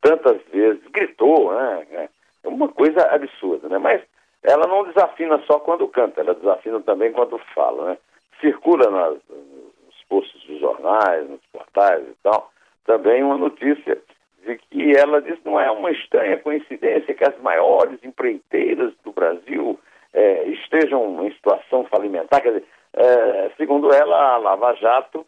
tantas 0.00 0.40
vezes, 0.52 0.82
gritou, 0.90 1.52
né? 1.52 2.08
É 2.44 2.48
uma 2.48 2.68
coisa 2.68 3.02
absurda, 3.06 3.68
né? 3.68 3.78
Mas 3.78 4.02
ela 4.42 4.66
não 4.66 4.84
desafina 4.84 5.38
só 5.46 5.58
quando 5.60 5.88
canta, 5.88 6.20
ela 6.20 6.34
desafina 6.34 6.80
também 6.80 7.12
quando 7.12 7.38
fala, 7.54 7.90
né? 7.90 7.98
Circula 8.40 8.90
nas, 8.90 9.18
nos 9.28 10.04
postos 10.08 10.42
dos 10.44 10.60
jornais, 10.60 11.28
nos 11.28 11.40
portais 11.52 12.02
e 12.02 12.14
tal, 12.22 12.50
também 12.84 13.22
uma 13.22 13.36
notícia 13.36 13.98
de 14.44 14.58
que 14.58 14.96
ela 14.96 15.20
diz 15.22 15.38
não 15.44 15.58
é 15.58 15.70
uma 15.70 15.90
estranha 15.90 16.36
coincidência 16.38 17.14
que 17.14 17.24
as 17.24 17.38
maiores 17.40 18.02
empreiteiras 18.02 18.92
do 19.04 19.12
Brasil 19.12 19.78
é, 20.12 20.48
estejam 20.48 21.24
em 21.24 21.32
situação 21.32 21.84
falimentar. 21.84 22.42
Quer 22.42 22.54
dizer, 22.54 22.64
é, 22.94 23.50
segundo 23.56 23.92
ela, 23.92 24.34
a 24.34 24.36
Lava 24.36 24.74
Jato 24.74 25.24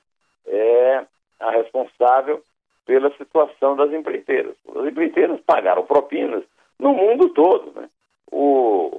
é 0.47 1.05
a 1.41 1.51
responsável 1.51 2.43
pela 2.87 3.11
situação 3.17 3.77
das 3.77 3.93
empreiteiras. 3.93 4.55
As 4.77 4.87
empreiteiras 4.87 5.41
pagaram 5.41 5.85
propinas 5.85 6.43
no 6.79 6.93
mundo 6.93 7.31
todo, 7.31 7.73
né? 7.81 7.89
O, 8.31 8.91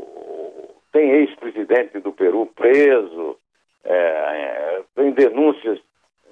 tem 0.92 1.12
ex-presidente 1.12 2.00
do 2.00 2.12
Peru 2.12 2.46
preso, 2.56 3.38
é, 3.84 4.82
tem 4.96 5.12
denúncias 5.12 5.80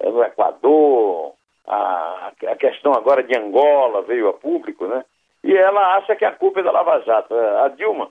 no 0.02 0.22
Equador, 0.22 1.33
a, 1.66 2.32
a 2.46 2.56
questão 2.56 2.92
agora 2.92 3.22
de 3.22 3.36
Angola 3.36 4.02
veio 4.02 4.28
a 4.28 4.34
público, 4.34 4.86
né? 4.86 5.04
E 5.42 5.54
ela 5.54 5.96
acha 5.96 6.16
que 6.16 6.24
a 6.24 6.32
culpa 6.32 6.60
é 6.60 6.62
da 6.62 6.70
Lava 6.70 7.00
Jato. 7.00 7.34
A 7.34 7.68
Dilma, 7.68 8.10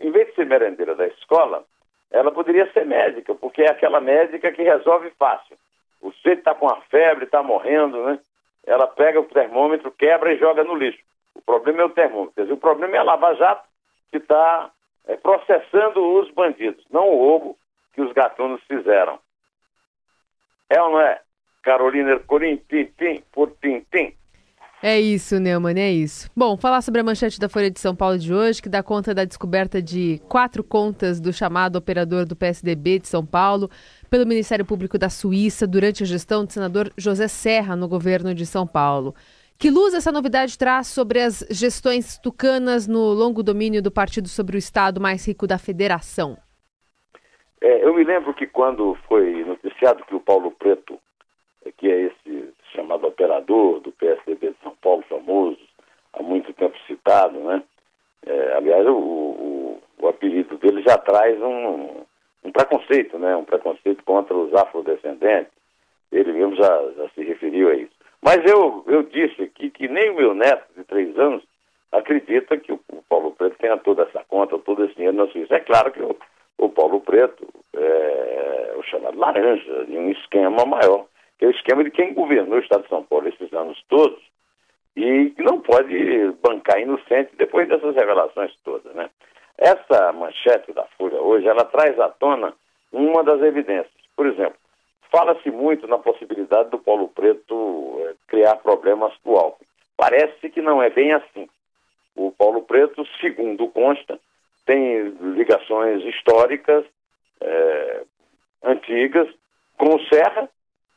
em 0.00 0.10
vez 0.10 0.28
de 0.28 0.34
ser 0.34 0.46
merendeira 0.46 0.94
da 0.94 1.06
escola, 1.06 1.64
ela 2.10 2.32
poderia 2.32 2.70
ser 2.72 2.86
médica, 2.86 3.34
porque 3.34 3.62
é 3.62 3.70
aquela 3.70 4.00
médica 4.00 4.50
que 4.50 4.62
resolve 4.62 5.10
fácil. 5.18 5.56
O 6.00 6.10
sujeito 6.12 6.38
está 6.38 6.54
com 6.54 6.68
a 6.68 6.80
febre, 6.90 7.24
está 7.24 7.42
morrendo, 7.42 8.02
né? 8.04 8.18
Ela 8.66 8.86
pega 8.86 9.20
o 9.20 9.24
termômetro, 9.24 9.90
quebra 9.90 10.32
e 10.32 10.38
joga 10.38 10.64
no 10.64 10.74
lixo. 10.74 11.02
O 11.34 11.42
problema 11.42 11.82
é 11.82 11.84
o 11.84 11.90
termômetro. 11.90 12.52
O 12.52 12.56
problema 12.56 12.96
é 12.96 12.98
a 12.98 13.04
Lava 13.04 13.34
Jato 13.34 13.68
que 14.10 14.18
está 14.18 14.70
é, 15.06 15.16
processando 15.16 16.18
os 16.18 16.30
bandidos, 16.30 16.84
não 16.90 17.08
o 17.08 17.16
roubo 17.16 17.58
que 17.94 18.00
os 18.00 18.12
gatunos 18.12 18.62
fizeram. 18.64 19.18
É 20.68 20.80
ou 20.82 20.90
não 20.90 21.00
é? 21.00 21.20
Carolina 21.62 22.10
Ercolim, 22.10 22.60
tintim 22.68 23.22
por 23.32 23.52
tintim. 23.62 24.14
É 24.82 24.98
isso, 24.98 25.38
Neumann, 25.38 25.78
é 25.78 25.92
isso. 25.92 26.30
Bom, 26.34 26.56
falar 26.56 26.80
sobre 26.80 27.02
a 27.02 27.04
manchete 27.04 27.38
da 27.38 27.50
Folha 27.50 27.70
de 27.70 27.78
São 27.78 27.94
Paulo 27.94 28.18
de 28.18 28.32
hoje, 28.32 28.62
que 28.62 28.68
dá 28.68 28.82
conta 28.82 29.14
da 29.14 29.26
descoberta 29.26 29.82
de 29.82 30.18
quatro 30.26 30.64
contas 30.64 31.20
do 31.20 31.34
chamado 31.34 31.76
operador 31.76 32.24
do 32.24 32.34
PSDB 32.34 32.98
de 32.98 33.06
São 33.06 33.24
Paulo 33.26 33.68
pelo 34.08 34.26
Ministério 34.26 34.64
Público 34.64 34.96
da 34.96 35.10
Suíça 35.10 35.66
durante 35.66 36.02
a 36.02 36.06
gestão 36.06 36.46
do 36.46 36.52
senador 36.52 36.90
José 36.96 37.28
Serra 37.28 37.76
no 37.76 37.86
governo 37.86 38.34
de 38.34 38.46
São 38.46 38.66
Paulo. 38.66 39.14
Que 39.58 39.68
luz 39.68 39.92
essa 39.92 40.10
novidade 40.10 40.56
traz 40.56 40.86
sobre 40.86 41.20
as 41.20 41.46
gestões 41.50 42.16
tucanas 42.16 42.88
no 42.88 43.12
longo 43.12 43.42
domínio 43.42 43.82
do 43.82 43.90
partido 43.90 44.28
sobre 44.28 44.56
o 44.56 44.58
Estado 44.58 44.98
mais 44.98 45.28
rico 45.28 45.46
da 45.46 45.58
federação? 45.58 46.38
É, 47.60 47.84
eu 47.84 47.94
me 47.94 48.02
lembro 48.02 48.32
que 48.32 48.46
quando 48.46 48.96
foi 49.06 49.44
noticiado 49.44 50.02
que 50.06 50.14
o 50.14 50.20
Paulo 50.20 50.50
Preto, 50.52 50.98
que 51.72 51.90
é 51.90 52.00
esse 52.02 52.54
chamado 52.74 53.06
operador 53.06 53.80
do 53.80 53.92
PSDB 53.92 54.50
de 54.50 54.56
São 54.62 54.74
Paulo, 54.82 55.02
famoso, 55.08 55.58
há 56.12 56.22
muito 56.22 56.52
tempo 56.52 56.76
citado, 56.86 57.38
né? 57.40 57.62
É, 58.26 58.52
aliás, 58.54 58.86
o, 58.86 58.92
o, 58.92 59.82
o, 59.98 60.08
apelido 60.08 60.56
dele 60.58 60.82
já 60.82 60.98
traz 60.98 61.40
um, 61.40 62.02
um 62.44 62.52
preconceito, 62.52 63.18
né? 63.18 63.34
Um 63.36 63.44
preconceito 63.44 64.04
contra 64.04 64.36
os 64.36 64.52
afrodescendentes. 64.54 65.52
Ele 66.12 66.32
mesmo 66.32 66.56
já, 66.56 66.92
já 66.96 67.08
se 67.10 67.22
referiu 67.22 67.70
a 67.70 67.74
isso. 67.74 67.92
Mas 68.20 68.38
eu, 68.44 68.84
eu 68.86 69.02
disse 69.04 69.42
aqui 69.42 69.70
que 69.70 69.88
nem 69.88 70.10
o 70.10 70.16
meu 70.16 70.34
neto 70.34 70.66
de 70.76 70.84
três 70.84 71.16
anos 71.18 71.42
acredita 71.90 72.58
que 72.58 72.72
o, 72.72 72.80
o 72.92 73.02
Paulo 73.08 73.32
Preto 73.32 73.56
tenha 73.58 73.76
toda 73.78 74.02
essa 74.02 74.22
conta, 74.28 74.58
todo 74.58 74.84
esse 74.84 74.94
dinheiro 74.94 75.16
na 75.16 75.26
Suíça. 75.28 75.54
É 75.54 75.60
claro 75.60 75.90
que 75.90 76.02
o, 76.02 76.16
o 76.58 76.68
Paulo 76.68 77.00
Preto 77.00 77.48
é 77.74 78.74
o 78.76 78.82
chamado 78.82 79.18
laranja 79.18 79.84
de 79.86 79.96
um 79.96 80.10
esquema 80.10 80.64
maior, 80.66 81.06
que 81.40 81.46
é 81.46 81.48
o 81.48 81.52
esquema 81.52 81.82
de 81.82 81.90
quem 81.90 82.14
governou 82.14 82.58
o 82.58 82.62
Estado 82.62 82.82
de 82.82 82.88
São 82.88 83.02
Paulo 83.02 83.26
esses 83.26 83.52
anos 83.52 83.82
todos 83.88 84.22
e 84.94 85.30
que 85.30 85.42
não 85.42 85.60
pode 85.60 86.30
bancar 86.40 86.78
inocente 86.80 87.32
depois 87.36 87.68
dessas 87.68 87.96
revelações 87.96 88.54
todas, 88.62 88.94
né? 88.94 89.10
Essa 89.58 90.12
manchete 90.12 90.72
da 90.72 90.84
Folha 90.96 91.20
hoje, 91.20 91.48
ela 91.48 91.64
traz 91.64 91.98
à 91.98 92.08
tona 92.08 92.52
uma 92.92 93.24
das 93.24 93.42
evidências. 93.42 93.90
Por 94.14 94.26
exemplo, 94.26 94.60
Fala-se 95.10 95.50
muito 95.50 95.88
na 95.88 95.98
possibilidade 95.98 96.70
do 96.70 96.78
Paulo 96.78 97.08
Preto 97.08 97.98
é, 97.98 98.14
criar 98.28 98.56
problemas 98.56 99.12
com 99.24 99.32
o 99.32 99.36
Alckmin. 99.36 99.66
Parece 99.96 100.48
que 100.48 100.62
não 100.62 100.80
é 100.80 100.88
bem 100.88 101.12
assim. 101.12 101.48
O 102.14 102.30
Paulo 102.30 102.62
Preto, 102.62 103.04
segundo 103.20 103.68
consta, 103.68 104.20
tem 104.64 105.08
ligações 105.34 106.04
históricas 106.04 106.84
é, 107.40 108.02
antigas 108.62 109.28
com 109.76 109.96
o 109.96 110.04
Serra 110.06 110.48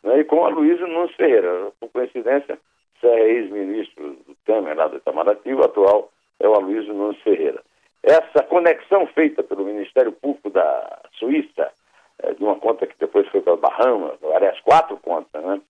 né, 0.04 0.20
e 0.20 0.24
com 0.24 0.46
a 0.46 0.50
Luísa 0.50 0.86
Nunes 0.86 1.16
Ferreira. 1.16 1.72
Por 1.80 1.90
coincidência, 1.90 2.60
Serra 3.00 3.20
é 3.20 3.32
ex-ministro 3.32 4.18
do 4.28 4.36
Temer, 4.46 4.76
lá 4.76 4.88
do 4.88 4.98
Itamaraty, 4.98 5.54
o 5.54 5.64
atual 5.64 6.12
é 6.40 6.48
o 6.48 6.54
Aloysio 6.54 6.94
Nunes 6.94 7.22
Ferreira. 7.22 7.62
Essa 8.02 8.44
conexão 8.44 9.08
feita 9.08 9.44
pelo 9.44 9.66
Ministério 9.66 10.12
Público 10.12 10.50
da 10.50 11.02
Suíça 11.14 11.72
é, 12.20 12.34
de 12.34 12.44
uma 12.44 12.58
conta 12.60 12.86
que 12.86 12.98
depois 13.00 13.28
foi 13.30 13.42
para 13.42 13.56
Bahamas, 13.56 14.18
aliás, 14.36 14.60
quatro 14.62 14.98
contas, 14.98 15.44
né? 15.44 15.62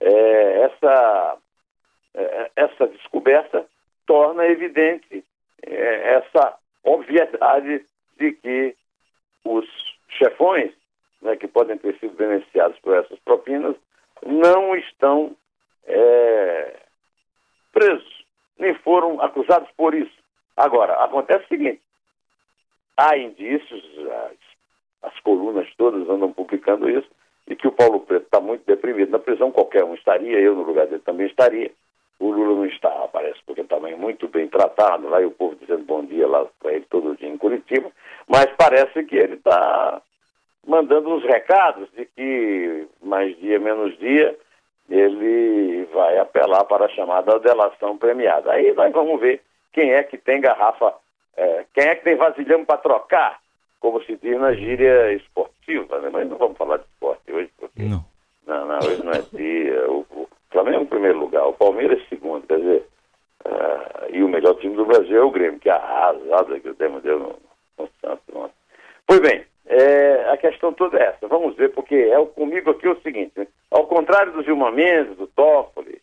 É, 0.00 0.62
essa, 0.62 1.36
é, 2.14 2.50
essa 2.56 2.86
descoberta 2.86 3.66
torna 4.06 4.46
evidente 4.46 5.24
é, 5.62 6.14
essa 6.14 6.56
obviedade 6.84 7.84
de 8.18 8.32
que 8.32 8.74
os 9.44 9.66
chefões, 10.08 10.72
né, 11.22 11.36
que 11.36 11.48
podem 11.48 11.76
ter 11.78 11.98
sido 11.98 12.14
beneficiados 12.14 12.78
por 12.80 12.96
essas 12.96 13.18
propinas, 13.20 13.76
não 14.24 14.74
estão 14.76 15.36
é, 15.84 16.76
presos, 17.72 18.24
nem 18.58 18.74
foram 18.74 19.20
acusados 19.20 19.68
por 19.76 19.94
isso. 19.94 20.18
Agora, 20.56 20.94
acontece 21.04 21.44
o 21.44 21.48
seguinte: 21.48 21.80
há 22.96 23.16
indícios, 23.16 23.84
as 25.02 25.18
colunas 25.20 25.68
todas 25.76 26.08
andam 26.08 26.32
publicando 26.32 26.88
isso, 26.88 27.08
e 27.46 27.56
que 27.56 27.66
o 27.66 27.72
Paulo 27.72 28.00
Preto 28.00 28.24
está 28.24 28.40
muito 28.40 28.64
deprimido 28.66 29.10
na 29.10 29.18
prisão, 29.18 29.50
qualquer 29.50 29.84
um 29.84 29.94
estaria, 29.94 30.38
eu 30.38 30.54
no 30.54 30.62
lugar 30.62 30.86
dele 30.86 31.02
também 31.04 31.26
estaria. 31.26 31.70
O 32.18 32.30
Lula 32.30 32.54
não 32.54 32.66
está, 32.66 32.90
parece, 33.10 33.40
porque 33.46 33.64
também 33.64 33.96
muito 33.96 34.28
bem 34.28 34.46
tratado, 34.46 35.08
lá 35.08 35.22
e 35.22 35.24
o 35.24 35.30
povo 35.30 35.56
dizendo 35.56 35.84
bom 35.84 36.04
dia 36.04 36.28
lá 36.28 36.46
para 36.60 36.74
ele 36.74 36.84
todo 36.90 37.16
dia 37.16 37.28
em 37.28 37.38
Curitiba, 37.38 37.90
mas 38.28 38.46
parece 38.58 39.02
que 39.04 39.16
ele 39.16 39.36
está 39.36 40.02
mandando 40.66 41.10
uns 41.10 41.24
recados 41.24 41.88
de 41.92 42.04
que 42.04 42.86
mais 43.02 43.36
dia 43.38 43.58
menos 43.58 43.96
dia 43.98 44.36
ele 44.88 45.84
vai 45.92 46.18
apelar 46.18 46.64
para 46.64 46.86
a 46.86 46.90
chamada 46.90 47.38
delação 47.38 47.96
premiada. 47.96 48.52
Aí 48.52 48.72
nós 48.74 48.92
vamos 48.92 49.20
ver 49.20 49.40
quem 49.72 49.92
é 49.92 50.02
que 50.02 50.18
tem 50.18 50.40
garrafa, 50.40 50.94
é, 51.36 51.64
quem 51.72 51.84
é 51.84 51.94
que 51.94 52.04
tem 52.04 52.16
vasilhame 52.16 52.64
para 52.64 52.78
trocar 52.78 53.40
como 53.80 54.02
se 54.04 54.14
diz 54.16 54.38
na 54.38 54.52
gíria 54.52 55.12
esportiva, 55.14 55.98
né? 56.00 56.10
Mas 56.12 56.28
não 56.28 56.36
vamos 56.36 56.58
falar 56.58 56.76
de 56.76 56.84
esporte 56.84 57.32
hoje, 57.32 57.50
porque. 57.58 57.82
Não. 57.82 58.04
Não, 58.46 58.66
não 58.66 58.78
hoje 58.78 59.04
não 59.04 59.12
é 59.12 59.22
dia. 59.32 59.90
O, 59.90 60.06
o 60.10 60.28
Flamengo 60.50 60.82
em 60.82 60.86
primeiro 60.86 61.18
lugar, 61.18 61.46
o 61.46 61.54
Palmeiras 61.54 62.00
em 62.00 62.08
segundo, 62.08 62.46
quer 62.46 62.58
dizer. 62.58 62.86
Uh, 63.44 64.14
e 64.14 64.22
o 64.22 64.28
melhor 64.28 64.54
time 64.56 64.76
do 64.76 64.84
Brasil 64.84 65.16
é 65.16 65.22
o 65.22 65.30
Grêmio, 65.30 65.58
que 65.58 65.70
é 65.70 65.72
arrasada 65.72 66.60
que 66.60 66.68
o 66.68 66.74
Grêmio 66.74 67.00
deu 67.00 67.18
no, 67.18 67.38
no 67.78 67.88
Santos. 68.00 68.50
Pois 69.06 69.20
bem, 69.20 69.44
é, 69.70 70.28
a 70.32 70.36
questão 70.36 70.72
toda 70.72 70.98
é 70.98 71.06
essa. 71.06 71.28
Vamos 71.28 71.54
ver, 71.54 71.72
porque 71.72 71.94
é 71.94 72.26
comigo 72.26 72.70
aqui 72.70 72.88
o 72.88 73.00
seguinte: 73.02 73.32
né? 73.36 73.46
ao 73.70 73.86
contrário 73.86 74.32
do 74.32 74.42
Gilmar 74.42 74.72
Mendes, 74.72 75.16
do 75.16 75.28
Toffoli, 75.28 76.02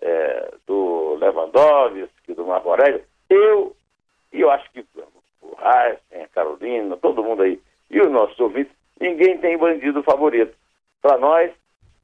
é, 0.00 0.54
do 0.64 1.16
Lewandowski, 1.16 2.32
do 2.32 2.46
Marco 2.46 2.70
Aurélio, 2.70 3.02
eu, 3.28 3.74
e 4.32 4.40
eu 4.40 4.50
acho 4.50 4.70
que 4.70 4.84
Heisen, 5.42 6.24
a 6.24 6.28
Carolina, 6.28 6.96
todo 6.96 7.24
mundo 7.24 7.42
aí, 7.42 7.60
e 7.90 8.00
os 8.00 8.08
nossos 8.08 8.38
ouvintes, 8.38 8.72
ninguém 9.00 9.36
tem 9.38 9.58
bandido 9.58 10.00
favorito. 10.04 10.54
Para 11.02 11.18
nós, 11.18 11.50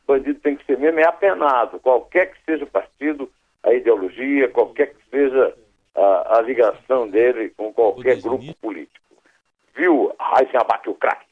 bandido 0.09 0.41
tem 0.41 0.57
que 0.57 0.65
ser 0.65 0.79
mesmo 0.79 0.99
é 0.99 1.07
apenado, 1.07 1.79
qualquer 1.79 2.33
que 2.33 2.45
seja 2.45 2.65
o 2.65 2.71
partido, 2.71 3.31
a 3.63 3.73
ideologia, 3.73 4.49
qualquer 4.49 4.95
que 4.95 5.11
seja 5.11 5.55
a, 5.95 6.39
a 6.39 6.43
ligação 6.43 7.09
dele 7.09 7.51
com 7.57 7.73
qualquer 7.73 8.21
grupo 8.21 8.53
político. 8.61 9.04
Viu? 9.77 10.13
Heisen 10.21 10.61
abate 10.61 10.89
o 10.89 10.95
craque. 10.95 11.27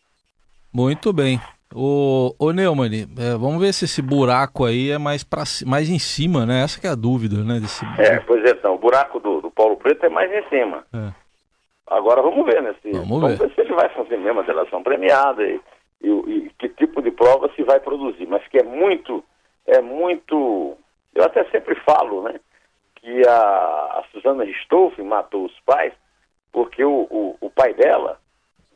Muito 0.72 1.12
bem. 1.12 1.40
O, 1.74 2.34
o 2.38 2.52
Neumann, 2.52 3.08
é, 3.18 3.36
vamos 3.36 3.60
ver 3.60 3.72
se 3.72 3.86
esse 3.86 4.02
buraco 4.02 4.64
aí 4.64 4.90
é 4.90 4.98
mais, 4.98 5.24
pra, 5.24 5.44
mais 5.66 5.88
em 5.88 5.98
cima, 5.98 6.44
né? 6.44 6.62
Essa 6.62 6.80
que 6.80 6.86
é 6.86 6.90
a 6.90 6.94
dúvida, 6.94 7.42
né? 7.42 7.60
Desse... 7.60 7.84
É, 7.98 8.20
pois 8.20 8.44
é, 8.44 8.50
então, 8.50 8.74
o 8.74 8.78
buraco 8.78 9.18
do, 9.18 9.40
do 9.40 9.50
Paulo 9.50 9.76
Preto 9.76 10.04
é 10.04 10.08
mais 10.10 10.30
em 10.30 10.46
cima. 10.48 10.84
É. 10.92 11.12
Agora 11.86 12.20
vamos 12.22 12.44
ver, 12.44 12.62
né? 12.62 12.74
Se, 12.82 12.90
vamos, 12.90 13.08
vamos 13.08 13.38
ver. 13.38 13.48
ver. 13.48 13.54
se 13.54 13.60
ele 13.62 13.74
vai 13.74 13.88
fazer 13.90 14.18
mesmo 14.18 14.40
a 14.40 14.44
delação 14.44 14.82
premiada 14.82 15.42
e, 15.42 15.60
e, 16.02 16.08
e, 16.08 16.50
que 16.58 16.68
tipo 16.68 17.00
de 17.00 17.10
prova 17.10 17.50
se 17.54 17.62
vai 17.62 17.80
produzir. 17.80 18.26
Mas 18.26 18.46
que 18.48 18.58
é 18.58 18.62
muito, 18.62 19.24
é 19.66 19.80
muito. 19.80 20.76
Eu 21.14 21.24
até 21.24 21.44
sempre 21.44 21.74
falo, 21.76 22.22
né? 22.22 22.38
Que 22.96 23.26
a, 23.26 23.32
a 23.32 24.04
Suzana 24.12 24.44
Ristoff 24.44 25.00
matou 25.02 25.46
os 25.46 25.58
pais 25.66 25.92
porque 26.52 26.84
o, 26.84 27.06
o, 27.10 27.36
o 27.40 27.50
pai 27.50 27.72
dela, 27.72 28.18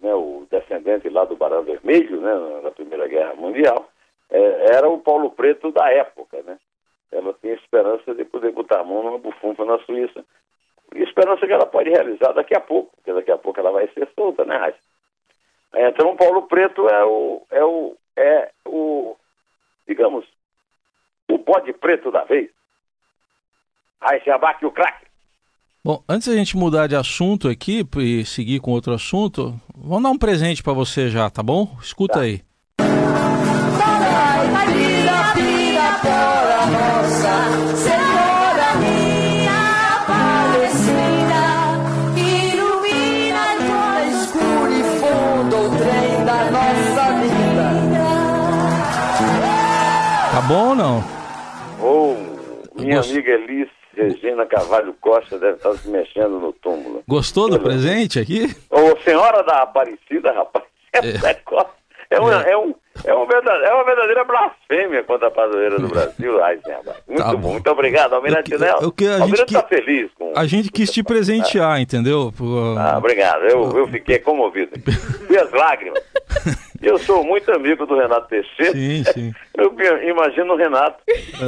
né, 0.01 0.15
o 0.15 0.47
descendente 0.51 1.09
lá 1.09 1.25
do 1.25 1.37
Barão 1.37 1.63
Vermelho, 1.63 2.21
né, 2.21 2.61
na 2.63 2.71
Primeira 2.71 3.07
Guerra 3.09 3.35
Mundial, 3.35 3.89
é, 4.31 4.77
era 4.77 4.89
o 4.89 5.01
Paulo 5.01 5.31
Preto 5.31 5.71
da 5.71 5.91
época, 5.91 6.43
né? 6.43 6.59
Ela 7.13 7.33
tem 7.35 7.53
esperança 7.53 8.15
de 8.15 8.25
poder 8.25 8.53
botar 8.53 8.81
a 8.81 8.85
mão 8.85 9.03
numa 9.03 9.19
bufunfa 9.19 9.65
na 9.65 9.79
Suíça. 9.81 10.25
E 10.95 11.03
esperança 11.03 11.47
que 11.47 11.53
ela 11.53 11.67
pode 11.67 11.91
realizar 11.91 12.33
daqui 12.33 12.57
a 12.57 12.61
pouco, 12.61 12.95
porque 12.97 13.13
daqui 13.13 13.31
a 13.31 13.39
pouco 13.39 13.59
ela 13.61 13.71
vai 13.71 13.89
ser 13.89 14.09
solta, 14.15 14.45
né, 14.45 14.57
Raíssa? 14.57 14.79
Então 15.75 16.11
o 16.11 16.17
Paulo 16.17 16.43
Preto 16.43 16.89
é 16.89 17.05
o, 17.05 17.43
é 17.51 17.65
o, 17.65 17.97
é 18.17 18.51
o, 18.65 19.17
digamos, 19.87 20.27
o 21.31 21.39
bode 21.39 21.73
preto 21.75 22.11
da 22.11 22.25
vez. 22.25 22.51
Aí 24.01 24.21
se 24.23 24.31
abate 24.31 24.65
o 24.65 24.71
craque. 24.71 25.06
Bom, 25.87 26.03
antes 26.09 26.27
da 26.27 26.35
gente 26.35 26.57
mudar 26.57 26.89
de 26.89 26.97
assunto 26.97 27.47
aqui 27.47 27.87
e 27.99 28.25
seguir 28.25 28.59
com 28.59 28.73
outro 28.73 28.93
assunto, 28.93 29.55
vamos 29.73 30.03
dar 30.03 30.11
um 30.11 30.19
presente 30.19 30.61
para 30.61 30.73
você 30.73 31.09
já, 31.09 31.31
tá 31.31 31.45
bom? 31.45 31.77
Escuta 31.81 32.15
tá. 32.15 32.21
aí. 32.23 32.43
Tá 50.33 50.43
bom 50.49 50.69
ou 50.71 50.75
não? 50.75 51.05
Oh, 51.81 52.17
minha 52.75 52.97
Gost... 52.97 53.13
amiga 53.13 53.31
Elis 53.31 53.77
Regina 53.97 54.45
Carvalho 54.47 54.95
Costa 55.01 55.39
deve 55.39 55.57
estar 55.57 55.73
se 55.75 55.89
mexendo 55.89 56.39
no 56.39 56.53
túmulo. 56.53 57.03
Gostou 57.09 57.49
do 57.49 57.59
presente 57.59 58.19
aqui? 58.19 58.55
Ô, 58.71 58.97
senhora 59.03 59.43
da 59.43 59.63
Aparecida, 59.63 60.33
rapaz. 60.33 60.65
É, 62.09 62.15
é, 62.15 62.21
uma, 62.21 62.43
é. 62.43 62.53
é 62.53 62.57
um, 62.57 62.73
é, 63.05 63.13
uma 63.13 63.27
verdadeira, 63.27 63.69
é 63.69 63.75
uma 63.75 63.85
verdadeira 63.85 64.25
blasfêmia 64.25 65.03
contra 65.03 65.27
a 65.27 65.31
padroeira 65.31 65.79
do 65.79 65.89
Brasil. 65.89 66.43
Ai, 66.43 66.59
Muito 67.07 67.23
tá 67.23 67.33
bom. 67.33 67.39
bom. 67.39 67.53
muito 67.53 67.71
obrigado, 67.71 68.15
Almirante 68.15 68.53
eu, 68.53 68.61
Nelson. 68.61 68.85
Eu, 68.85 69.07
eu, 69.07 69.13
a 69.13 69.21
Almirante 69.23 69.55
está 69.55 69.67
feliz 69.67 70.11
com 70.15 70.33
A 70.37 70.47
gente 70.47 70.71
quis 70.71 70.91
te 70.91 71.03
presentear, 71.03 71.81
entendeu? 71.81 72.33
Ah, 72.79 72.99
obrigado. 72.99 73.43
Eu, 73.43 73.77
eu 73.77 73.89
fiquei 73.89 74.19
comovido. 74.21 74.71
E 75.29 75.37
as 75.37 75.51
lágrimas. 75.51 76.01
Eu 76.83 76.99
sou 76.99 77.25
muito 77.25 77.51
amigo 77.53 77.87
do 77.87 77.97
Renato 77.97 78.29
Teixeira. 78.29 78.73
Sim, 78.73 79.05
sim. 79.13 79.35
Eu 79.57 79.75
imagino 80.09 80.53
o 80.53 80.57
Renato 80.57 80.99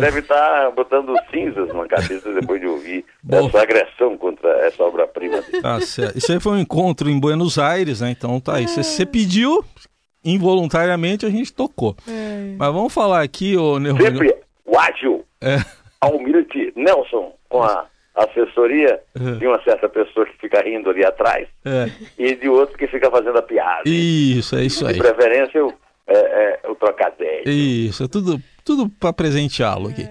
deve 0.01 0.21
estar 0.21 0.71
botando 0.73 1.15
cinzas 1.31 1.69
na 1.73 1.87
cabeça 1.87 2.33
depois 2.33 2.61
de 2.61 2.67
ouvir 2.67 3.05
Bom. 3.23 3.47
essa 3.47 3.63
agressão 3.63 4.17
contra 4.17 4.49
essa 4.67 4.83
obra-prima. 4.83 5.43
Tá 5.63 5.81
certo. 5.81 6.17
Isso 6.17 6.33
aí 6.33 6.41
foi 6.41 6.53
um 6.53 6.59
encontro 6.59 7.11
em 7.11 7.19
Buenos 7.19 7.59
Aires, 7.59 8.01
né? 8.01 8.11
Então 8.11 8.41
tá 8.41 8.57
aí. 8.57 8.67
Você 8.67 9.05
pediu, 9.05 9.65
involuntariamente 10.25 11.27
a 11.27 11.31
gente 11.31 11.53
tocou. 11.53 11.97
É. 12.09 12.55
Mas 12.59 12.73
vamos 12.73 12.93
falar 12.93 13.23
aqui, 13.23 13.57
ô 13.57 13.79
Neurônio. 13.79 14.19
Sempre 14.19 14.37
o 14.65 14.79
ágil, 14.79 15.25
é. 15.41 15.59
Almirante 16.01 16.73
Nelson, 16.77 17.33
com 17.49 17.63
a 17.63 17.87
assessoria 18.19 19.01
uhum. 19.19 19.39
de 19.39 19.47
uma 19.47 19.63
certa 19.63 19.89
pessoa 19.89 20.27
que 20.27 20.37
fica 20.39 20.61
rindo 20.63 20.91
ali 20.91 21.05
atrás 21.05 21.47
é. 21.65 21.91
e 22.19 22.35
de 22.35 22.49
outro 22.49 22.77
que 22.77 22.87
fica 22.87 23.11
fazendo 23.11 23.39
a 23.39 23.43
piada. 23.43 23.83
Isso, 23.87 24.57
é 24.57 24.65
isso 24.65 24.87
aí. 24.87 24.95
De 24.95 25.01
preferência, 25.01 25.65
o, 25.65 25.73
é, 26.07 26.17
é, 26.65 26.69
o 26.69 26.75
trocadilho. 26.75 27.49
Isso, 27.49 28.05
é 28.05 28.09
tudo, 28.09 28.41
tudo 28.65 28.89
para 28.89 29.13
presenteá-lo 29.13 29.89
aqui. 29.89 30.09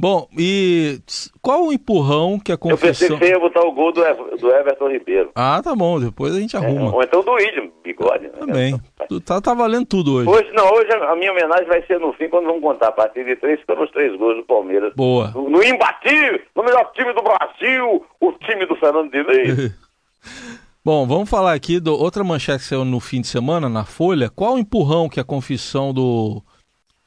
Bom, 0.00 0.28
e 0.38 1.00
qual 1.42 1.66
o 1.66 1.72
empurrão 1.72 2.38
que 2.38 2.52
a 2.52 2.56
confissão... 2.56 2.88
Eu 2.88 2.92
pensei 2.94 3.08
que 3.08 3.16
você 3.16 3.30
ia 3.32 3.40
botar 3.40 3.62
o 3.62 3.72
gol 3.72 3.92
do, 3.92 4.00
do 4.36 4.50
Everton 4.52 4.88
Ribeiro. 4.90 5.30
Ah, 5.34 5.60
tá 5.60 5.74
bom, 5.74 5.98
depois 5.98 6.36
a 6.36 6.38
gente 6.38 6.54
é, 6.54 6.58
arruma. 6.60 6.92
É, 6.92 6.94
ou 6.94 7.02
então 7.02 7.20
do 7.24 7.32
William, 7.32 7.68
bigode. 7.82 8.28
Né? 8.28 8.32
Também. 8.38 8.80
Tá, 9.24 9.40
tá 9.40 9.54
valendo 9.54 9.86
tudo 9.86 10.14
hoje. 10.14 10.28
Hoje, 10.28 10.52
não, 10.52 10.70
hoje 10.72 10.92
a 10.92 11.16
minha 11.16 11.32
homenagem 11.32 11.66
vai 11.66 11.84
ser 11.84 11.98
no 11.98 12.12
fim, 12.12 12.28
quando 12.28 12.46
vamos 12.46 12.62
contar 12.62 12.88
a 12.88 12.92
partir 12.92 13.24
de 13.24 13.34
três, 13.34 13.60
foram 13.66 13.82
os 13.82 13.90
três 13.90 14.16
gols 14.16 14.36
do 14.36 14.44
Palmeiras. 14.44 14.94
Boa. 14.94 15.32
No, 15.34 15.50
no 15.50 15.64
imbatível, 15.64 16.40
no 16.54 16.62
melhor 16.62 16.92
time 16.92 17.12
do 17.12 17.22
Brasil, 17.22 18.06
o 18.20 18.32
time 18.34 18.66
do 18.66 18.76
Fernando 18.76 19.10
Diniz. 19.10 19.74
Bom, 20.84 21.08
vamos 21.08 21.28
falar 21.28 21.54
aqui 21.54 21.80
de 21.80 21.90
outra 21.90 22.22
manchete 22.22 22.60
que 22.60 22.68
saiu 22.68 22.84
no 22.84 23.00
fim 23.00 23.20
de 23.20 23.26
semana, 23.26 23.68
na 23.68 23.84
Folha. 23.84 24.30
Qual 24.30 24.54
o 24.54 24.58
empurrão 24.58 25.08
que 25.08 25.18
a 25.18 25.24
confissão 25.24 25.92
do 25.92 26.40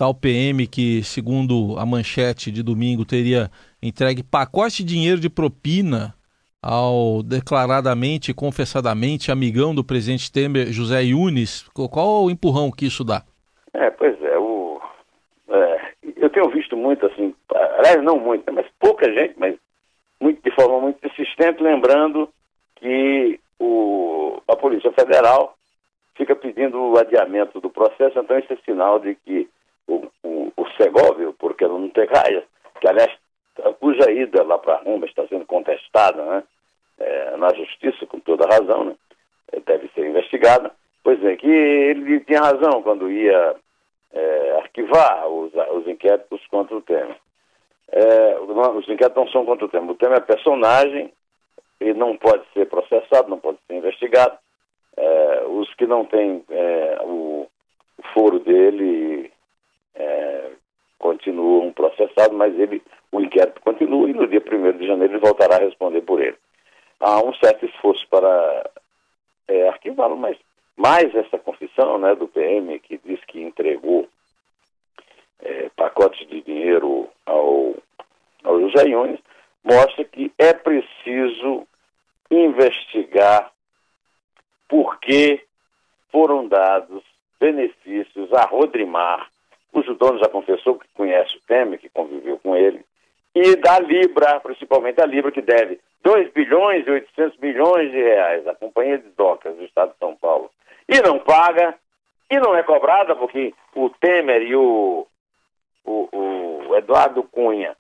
tal 0.02 0.16
PM 0.16 0.66
que, 0.66 1.04
segundo 1.04 1.78
a 1.78 1.86
manchete 1.86 2.52
de 2.52 2.64
domingo, 2.64 3.06
teria 3.06 3.52
entregue 3.84 4.24
pacote 4.24 4.84
de 4.84 4.96
dinheiro 4.96 5.22
de 5.22 5.30
propina 5.30 6.16
ao 6.60 7.22
declaradamente, 7.22 8.34
confessadamente 8.34 9.32
amigão 9.32 9.76
do 9.76 9.84
presidente 9.84 10.32
Temer, 10.32 10.74
José 10.74 11.04
Yunes. 11.04 11.70
Qual 11.70 12.24
o 12.24 12.32
empurrão 12.32 12.72
que 12.72 12.88
isso 12.88 13.04
dá? 13.04 13.22
É, 13.76 13.92
pois 13.92 14.20
é, 14.24 14.40
o, 14.40 14.82
é, 15.50 15.94
eu 16.18 16.32
tenho 16.32 16.50
visto 16.50 16.76
muito 16.76 17.06
assim, 17.06 17.36
aliás, 17.78 18.04
não 18.04 18.18
muito, 18.18 18.52
né, 18.52 18.64
mas 18.64 18.66
pouca 18.80 19.06
gente, 19.14 19.36
mas 19.38 19.56
muito, 20.20 20.42
de 20.42 20.50
forma 20.56 20.80
muito 20.80 20.98
persistente, 20.98 21.62
lembrando 21.62 22.28
que 22.78 23.40
o, 23.60 24.42
a 24.48 24.56
Polícia 24.56 24.92
Federal 24.94 25.56
fica 26.16 26.36
pedindo 26.36 26.82
o 26.82 26.98
adiamento 26.98 27.62
do 27.62 27.70
processo, 27.70 28.18
então 28.18 28.40
isso 28.40 28.52
é 28.52 28.58
sinal 28.66 29.00
de 29.00 29.14
que 29.14 29.48
Segovia, 30.82 31.34
porque 31.38 31.68
não 31.68 31.90
tem 31.90 32.06
raia, 32.06 32.44
que 32.80 32.88
aliás, 32.88 33.12
cuja 33.80 34.12
ida 34.12 34.44
lá 34.44 34.58
para 34.58 34.78
Roma 34.78 35.06
está 35.06 35.28
sendo 35.28 35.46
contestada 35.46 36.24
né, 36.24 36.44
é, 37.00 37.38
na 37.38 37.54
justiça, 37.54 38.06
com 38.06 38.20
toda 38.20 38.48
razão, 38.48 38.86
né, 38.86 38.96
é, 39.52 39.60
deve 39.60 39.90
ser 39.90 40.08
investigada. 40.08 40.72
Pois 41.04 41.24
é, 41.24 41.36
que 41.36 41.48
ele 41.48 42.20
tinha 42.22 42.42
razão 42.42 42.82
quando 42.84 43.12
ia 43.12 43.56
é, 44.14 44.58
arquivar 44.60 45.28
os, 45.28 45.52
os 45.54 45.88
inquéritos 45.88 46.46
contra 46.48 46.76
o 46.76 46.82
Temer. 46.82 47.18
É, 47.92 48.40
os 48.40 48.88
inquéritos 48.88 49.16
não 49.16 49.28
são 49.30 49.46
contra 49.46 49.66
o 49.66 49.70
Temer. 49.70 49.90
O 49.90 49.96
Temer 49.96 50.18
é 50.18 50.22
personagem 50.22 51.12
e 51.80 51.94
não 51.94 52.16
pode 52.16 52.44
ser 52.54 52.68
processado, 52.68 53.30
não 53.30 53.40
pode 53.40 53.58
ser 53.68 53.74
investigado. 53.74 54.38
É, 54.96 55.44
os 55.48 55.74
que 55.76 55.88
não 55.88 56.06
têm 56.06 56.44
é, 56.50 57.00
o, 57.04 57.48
o, 57.98 58.04
foro 58.14 58.40
dele 58.40 59.32
é, 59.96 60.52
continuam 61.02 61.74
processados, 61.74 62.38
mas 62.38 62.58
ele, 62.58 62.82
o 63.12 63.20
inquérito 63.20 63.60
continua 63.62 64.10
e 64.10 64.14
no 64.14 64.28
dia 64.28 64.40
1 64.40 64.78
de 64.78 64.88
janeiro 64.88 65.14
ele 65.14 65.20
voltará 65.20 65.58
a 65.58 65.66
responder 65.66 66.02
por 66.02 66.22
ele. 66.22 66.38
Há 67.00 67.20
um 67.22 67.34
certo 67.34 67.66
esforço 67.66 68.08
para 68.08 68.70
é, 69.48 69.68
arquivá-lo, 69.68 70.16
mas 70.16 70.38
mais 70.78 71.14
essa 71.16 71.38
confissão 71.40 71.98
né, 71.98 72.16
do 72.16 72.28
PM 72.28 72.80
que 72.80 73.00
diz 73.04 73.20
que 73.26 73.42
entregou 73.42 74.08
é, 75.42 75.70
pacotes 75.76 76.26
de 76.28 76.42
dinheiro 76.42 77.10
ao, 77.26 77.76
ao 78.44 78.62
José 78.62 78.88
Yunes, 78.88 79.20
mostra 79.64 80.06
que 80.06 80.32
é 80.38 80.54
preciso 80.54 81.68
investigar 82.30 83.52
por 84.70 85.00
que 85.00 85.44
foram 86.12 86.48
dados 86.48 87.04
benefícios 87.40 88.32
a 88.34 88.46
Rodrimar 88.46 89.30
cujo 89.72 89.96
dono 89.96 90.20
já 90.20 90.30
confessou 90.30 90.78
que 90.78 90.88
conhece 90.94 91.36
o 91.38 91.42
Temer, 91.48 91.80
que 91.80 91.90
conviveu 91.90 92.38
com 92.40 92.56
ele, 92.56 92.84
e 93.34 93.56
da 93.56 93.80
Libra, 93.80 94.40
principalmente 94.42 95.02
a 95.02 95.06
Libra, 95.06 95.32
que 95.32 95.42
deve 95.42 95.80
2 96.04 96.32
bilhões 96.32 96.86
e 96.86 96.92
800 96.92 97.38
milhões 97.40 97.92
de 97.92 97.98
reais 97.98 98.46
à 98.48 98.56
Companhia 98.56 98.98
de 98.98 99.10
Docas 99.12 99.56
do 99.56 99.64
Estado 99.64 99.94
de 99.94 100.00
São 100.00 100.16
Paulo, 100.16 100.50
e 100.88 101.00
não 101.02 101.20
paga, 101.20 101.76
e 102.30 102.40
não 102.40 102.56
é 102.56 102.64
cobrada, 102.64 103.16
porque 103.16 103.54
o 103.76 103.90
Temer 103.90 104.42
e 104.42 104.56
o, 104.56 105.08
o, 105.86 106.10
o 106.70 106.76
Eduardo 106.76 107.24
Cunha 107.24 107.76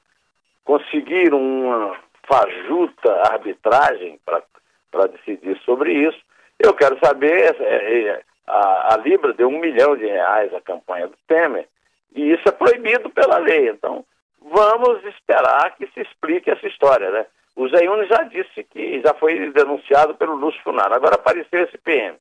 conseguiram 0.63 1.39
uma 1.39 1.97
fajuta 2.23 3.12
arbitragem 3.30 4.19
para 4.25 5.08
decidir 5.08 5.58
sobre 5.65 5.93
isso. 5.93 6.19
Eu 6.60 6.73
quero 6.73 6.97
saber, 7.04 7.56
é, 7.60 8.10
é, 8.10 8.21
a, 8.47 8.93
a 8.93 8.97
Libra 8.97 9.34
deu 9.34 9.49
um 9.49 9.60
milhão 9.60 9.95
de 9.97 10.06
reais 10.06 10.54
à 10.54 10.62
campanha 10.62 11.08
do 11.08 11.17
Temer, 11.27 11.67
e 12.15 12.34
isso 12.34 12.47
é 12.47 12.52
proibido 12.52 13.10
pela 13.10 13.38
lei. 13.38 13.69
Então, 13.69 14.06
vamos 14.41 15.04
esperar 15.06 15.76
que 15.76 15.88
se 15.88 16.02
explique 16.02 16.50
essa 16.50 16.67
história, 16.67 17.10
né? 17.12 17.26
O 17.56 17.67
Zé 17.67 17.84
Yunes 17.84 18.08
já 18.08 18.24
disse 18.24 18.63
que 18.63 19.02
já 19.02 19.13
foi 19.13 19.52
denunciado 19.52 20.15
pelo 20.15 20.36
Lúcio 20.36 20.62
Funaro. 20.63 20.93
Agora 20.93 21.15
apareceu 21.15 21.63
esse 21.63 21.78
PM. 21.78 22.17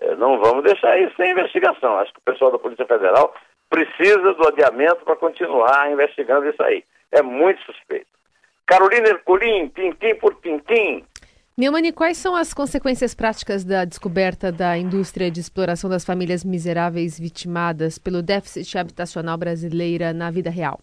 É, 0.00 0.16
não 0.16 0.38
vamos 0.40 0.64
deixar 0.64 0.98
isso 0.98 1.14
sem 1.16 1.30
investigação. 1.30 1.98
Acho 1.98 2.12
que 2.12 2.18
o 2.18 2.32
pessoal 2.32 2.50
da 2.50 2.58
Polícia 2.58 2.84
Federal 2.84 3.34
precisa 3.70 4.34
do 4.34 4.48
adiamento 4.48 5.04
para 5.04 5.16
continuar 5.16 5.90
investigando 5.90 6.48
isso 6.48 6.62
aí. 6.62 6.84
É 7.10 7.22
muito 7.22 7.62
suspeito. 7.62 8.06
Carolina 8.66 9.08
Herculin, 9.08 9.68
tintim 9.68 10.14
por 10.16 10.34
tintim. 10.36 11.04
Neumani, 11.56 11.92
quais 11.92 12.16
são 12.16 12.34
as 12.34 12.54
consequências 12.54 13.14
práticas 13.14 13.62
da 13.62 13.84
descoberta 13.84 14.50
da 14.50 14.78
indústria 14.78 15.30
de 15.30 15.38
exploração 15.38 15.90
das 15.90 16.04
famílias 16.04 16.42
miseráveis 16.42 17.20
vitimadas 17.20 17.98
pelo 17.98 18.22
déficit 18.22 18.78
habitacional 18.78 19.36
brasileira 19.36 20.14
na 20.14 20.30
vida 20.30 20.48
real? 20.48 20.80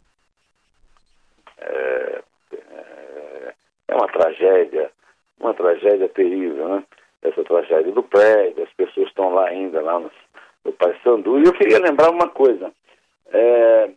É, 1.58 2.22
é, 2.54 3.54
é 3.88 3.96
uma 3.96 4.08
tragédia, 4.08 4.92
uma 5.40 5.56
tragédia 5.56 6.08
terrível, 6.10 6.76
né? 6.76 6.84
essa 7.24 7.44
tragédia 7.44 7.92
do 7.92 8.04
prédio, 8.04 8.64
as 8.64 8.74
pessoas 8.74 9.08
estão 9.08 9.34
lá 9.34 9.48
ainda, 9.48 9.82
lá 9.82 10.00
no, 10.00 10.12
no 10.64 10.74
Paysandu. 10.74 11.40
E 11.40 11.46
eu 11.46 11.54
queria 11.54 11.80
lembrar 11.80 12.12
uma 12.12 12.30
coisa. 12.30 12.72
É, 13.32 13.90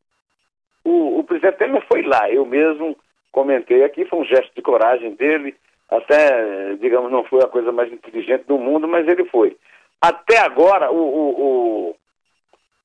o, 0.84 1.18
o 1.20 1.24
presidente 1.24 1.58
Temer 1.58 1.84
foi 1.86 2.02
lá, 2.02 2.30
eu 2.30 2.44
mesmo 2.44 2.96
comentei 3.30 3.84
aqui, 3.84 4.04
foi 4.06 4.20
um 4.20 4.24
gesto 4.24 4.52
de 4.54 4.62
coragem 4.62 5.14
dele, 5.14 5.54
até, 5.90 6.74
digamos, 6.76 7.10
não 7.10 7.24
foi 7.24 7.42
a 7.42 7.48
coisa 7.48 7.70
mais 7.70 7.92
inteligente 7.92 8.44
do 8.44 8.58
mundo, 8.58 8.88
mas 8.88 9.06
ele 9.06 9.24
foi. 9.26 9.56
Até 10.00 10.38
agora, 10.38 10.90
o, 10.90 10.96
o, 10.96 11.40
o, 11.40 11.96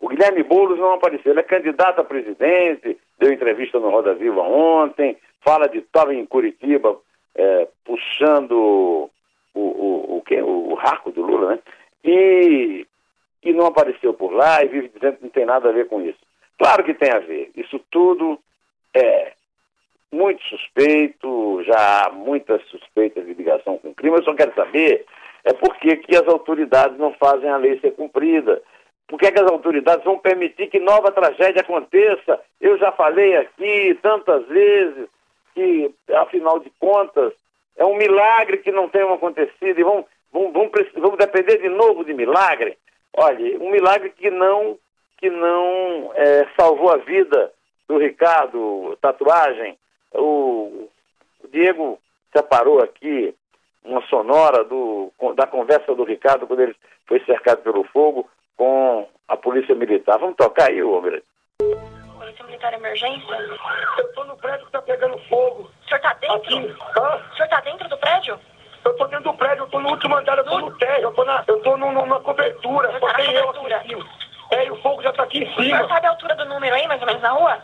o 0.01 0.07
Guilherme 0.07 0.43
Boulos 0.43 0.77
não 0.77 0.93
apareceu. 0.93 1.31
Ele 1.31 1.39
é 1.39 1.43
candidato 1.43 1.99
a 1.99 2.03
presidente, 2.03 2.97
deu 3.17 3.31
entrevista 3.31 3.79
no 3.79 3.89
Roda 3.89 4.13
Viva 4.13 4.41
ontem, 4.41 5.17
fala 5.41 5.67
de 5.67 5.79
estava 5.79 6.13
em 6.13 6.25
Curitiba 6.25 6.97
é, 7.33 7.67
puxando 7.85 9.09
o, 9.53 9.61
o, 9.61 10.23
o, 10.29 10.71
o 10.71 10.73
raco 10.75 11.11
do 11.11 11.21
Lula, 11.21 11.51
né? 11.51 11.59
E, 12.03 12.85
e 13.43 13.53
não 13.53 13.67
apareceu 13.67 14.13
por 14.13 14.31
lá 14.31 14.63
e 14.63 14.67
vive 14.67 14.89
dizendo 14.89 15.17
que 15.17 15.23
não 15.23 15.29
tem 15.29 15.45
nada 15.45 15.69
a 15.69 15.71
ver 15.71 15.87
com 15.87 16.01
isso. 16.01 16.19
Claro 16.57 16.83
que 16.83 16.93
tem 16.93 17.11
a 17.11 17.19
ver. 17.19 17.51
Isso 17.55 17.79
tudo 17.89 18.39
é 18.93 19.33
muito 20.11 20.41
suspeito, 20.43 21.63
já 21.63 22.05
há 22.05 22.11
muitas 22.11 22.61
suspeitas 22.67 23.25
de 23.25 23.33
ligação 23.33 23.77
com 23.77 23.89
o 23.89 23.95
crime. 23.95 24.17
Eu 24.17 24.23
só 24.23 24.33
quero 24.33 24.53
saber 24.55 25.05
é 25.43 25.53
por 25.53 25.75
que, 25.77 25.95
que 25.97 26.15
as 26.15 26.27
autoridades 26.27 26.97
não 26.97 27.13
fazem 27.13 27.49
a 27.49 27.57
lei 27.57 27.79
ser 27.79 27.91
cumprida. 27.91 28.61
Por 29.07 29.17
que, 29.17 29.31
que 29.31 29.39
as 29.39 29.49
autoridades 29.49 30.03
vão 30.03 30.19
permitir 30.19 30.67
que 30.67 30.79
nova 30.79 31.11
tragédia 31.11 31.61
aconteça? 31.61 32.41
Eu 32.59 32.77
já 32.77 32.91
falei 32.91 33.37
aqui 33.37 33.97
tantas 34.01 34.45
vezes 34.47 35.07
que, 35.53 35.93
afinal 36.13 36.59
de 36.59 36.69
contas, 36.79 37.31
é 37.77 37.85
um 37.85 37.95
milagre 37.95 38.57
que 38.57 38.71
não 38.71 38.89
tenha 38.89 39.11
acontecido 39.13 39.79
e 39.79 39.83
vão, 39.83 40.05
vão, 40.33 40.51
vão, 40.51 40.69
vão 40.97 41.15
depender 41.15 41.57
de 41.57 41.69
novo 41.69 42.03
de 42.03 42.13
milagre. 42.13 42.77
Olha, 43.15 43.57
um 43.59 43.71
milagre 43.71 44.09
que 44.09 44.29
não, 44.29 44.77
que 45.17 45.29
não 45.29 46.11
é, 46.13 46.45
salvou 46.59 46.91
a 46.91 46.97
vida 46.97 47.53
do 47.87 47.97
Ricardo 47.97 48.97
Tatuagem. 49.01 49.77
O, 50.13 50.89
o 51.43 51.47
Diego 51.51 51.99
separou 52.35 52.81
aqui 52.81 53.35
uma 53.83 54.01
sonora 54.07 54.63
do, 54.63 55.11
da 55.35 55.47
conversa 55.47 55.93
do 55.95 56.03
Ricardo 56.03 56.45
quando 56.47 56.61
ele 56.61 56.75
foi 57.05 57.19
cercado 57.25 57.61
pelo 57.61 57.83
fogo 57.85 58.29
com 58.57 59.07
a 59.27 59.37
Polícia 59.37 59.75
Militar. 59.75 60.17
Vamos 60.19 60.35
tocar 60.35 60.69
aí, 60.69 60.81
ô 60.83 61.01
Polícia 62.17 62.45
Militar 62.45 62.73
Emergência? 62.73 63.35
Eu 63.97 64.13
tô 64.13 64.23
no 64.25 64.35
prédio 64.37 64.65
que 64.65 64.71
tá 64.71 64.81
pegando 64.81 65.17
fogo. 65.29 65.63
O 65.63 65.87
senhor 65.87 66.01
tá 66.01 66.13
dentro? 66.15 66.35
Aqui. 66.35 66.75
Hã? 66.97 67.21
O 67.31 67.35
senhor 67.35 67.49
tá 67.49 67.61
dentro 67.61 67.87
do 67.87 67.97
prédio? 67.97 68.39
Eu 68.83 68.95
tô 68.95 69.05
dentro 69.07 69.31
do 69.31 69.33
prédio, 69.37 69.63
eu 69.63 69.67
tô 69.69 69.79
no 69.79 69.89
último 69.89 70.15
andar, 70.15 70.37
eu 70.37 70.45
tô 70.45 70.59
no 70.59 70.77
térreo, 70.77 71.03
eu 71.09 71.13
tô 71.13 71.25
na, 71.25 71.43
eu 71.47 71.59
tô 71.61 71.75
no, 71.77 71.91
no, 71.91 72.05
na 72.05 72.19
cobertura, 72.21 72.91
só 72.93 72.99
tá 72.99 73.07
na 73.07 73.13
tem 73.15 73.33
eu 73.33 73.45
cobertura? 73.47 73.75
aqui 73.77 73.87
em 73.93 73.97
cima. 73.97 74.09
É, 74.51 74.65
e 74.65 74.71
o 74.71 74.81
fogo 74.81 75.01
já 75.01 75.11
tá 75.11 75.23
aqui 75.23 75.39
em 75.39 75.43
O 75.43 75.55
senhor 75.55 75.77
cima. 75.79 75.87
sabe 75.89 76.07
a 76.07 76.09
altura 76.11 76.35
do 76.35 76.45
número 76.45 76.73
aí, 76.73 76.87
mais 76.87 77.01
ou 77.01 77.07
menos, 77.07 77.21
na 77.21 77.31
rua? 77.31 77.61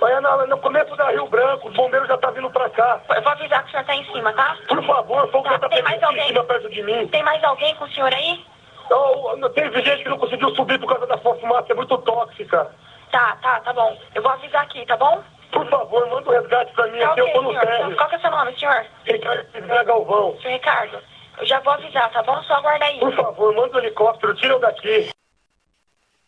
Olha, 0.00 0.20
no, 0.20 0.46
no 0.46 0.58
começo 0.58 0.94
da 0.96 1.10
Rio 1.10 1.26
Branco, 1.26 1.68
os 1.68 1.74
bombeiros 1.74 2.08
já 2.08 2.18
tá 2.18 2.30
vindo 2.30 2.50
pra 2.50 2.68
cá. 2.70 3.00
Eu 3.14 3.22
vou 3.22 3.32
avisar 3.32 3.62
que 3.62 3.68
o 3.68 3.70
senhor 3.72 3.84
tá 3.86 3.94
em 3.94 4.04
cima, 4.12 4.32
tá? 4.32 4.56
Por 4.68 4.84
favor, 4.84 5.24
o 5.24 5.28
fogo 5.30 5.44
Tá, 5.44 5.50
já 5.52 5.58
tá 5.60 5.68
tem 5.68 5.82
mais 5.82 6.02
alguém? 6.02 6.24
em 6.24 6.28
cima 6.28 6.44
perto 6.44 6.70
de 6.70 6.82
mim. 6.82 7.08
Tem 7.08 7.22
mais 7.22 7.42
alguém 7.44 7.74
com 7.76 7.84
o 7.84 7.90
senhor 7.90 8.12
aí? 8.12 8.44
Eu, 8.90 9.50
teve 9.50 9.82
gente 9.82 10.02
que 10.02 10.08
não 10.10 10.18
conseguiu 10.18 10.50
subir 10.54 10.78
por 10.78 10.88
causa 10.88 11.06
da 11.06 11.16
fumaça, 11.18 11.72
é 11.72 11.74
muito 11.74 11.96
tóxica. 11.98 12.70
Tá, 13.10 13.36
tá, 13.42 13.60
tá 13.60 13.72
bom. 13.72 13.96
Eu 14.14 14.22
vou 14.22 14.32
avisar 14.32 14.62
aqui, 14.64 14.84
tá 14.86 14.96
bom? 14.96 15.22
Por 15.52 15.66
favor, 15.68 16.06
manda 16.08 16.28
o 16.28 16.32
resgate 16.32 16.72
pra 16.74 16.86
mim 16.88 16.98
Tá 16.98 17.12
aqui, 17.12 17.20
ok, 17.22 17.30
eu 17.30 17.34
tô 17.34 17.42
no 17.42 17.50
senhor. 17.50 17.66
térreo. 17.66 17.96
Qual 17.96 18.08
que 18.08 18.14
é 18.14 18.18
o 18.18 18.20
seu 18.20 18.30
nome, 18.30 18.58
senhor? 18.58 18.86
Ricardo 19.04 19.84
Galvão. 19.86 20.36
Senhor 20.42 20.54
Ricardo, 20.54 20.98
eu 21.38 21.46
já 21.46 21.60
vou 21.60 21.72
avisar, 21.72 22.10
tá 22.12 22.22
bom? 22.24 22.42
Só 22.42 22.54
aguarda 22.54 22.84
aí. 22.84 22.98
Por 22.98 23.14
favor, 23.14 23.54
manda 23.54 23.76
o 23.76 23.80
helicóptero, 23.80 24.34
tira 24.34 24.54
eu 24.54 24.58
daqui. 24.58 25.08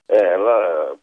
É, 0.08 0.34
ela, 0.34 0.94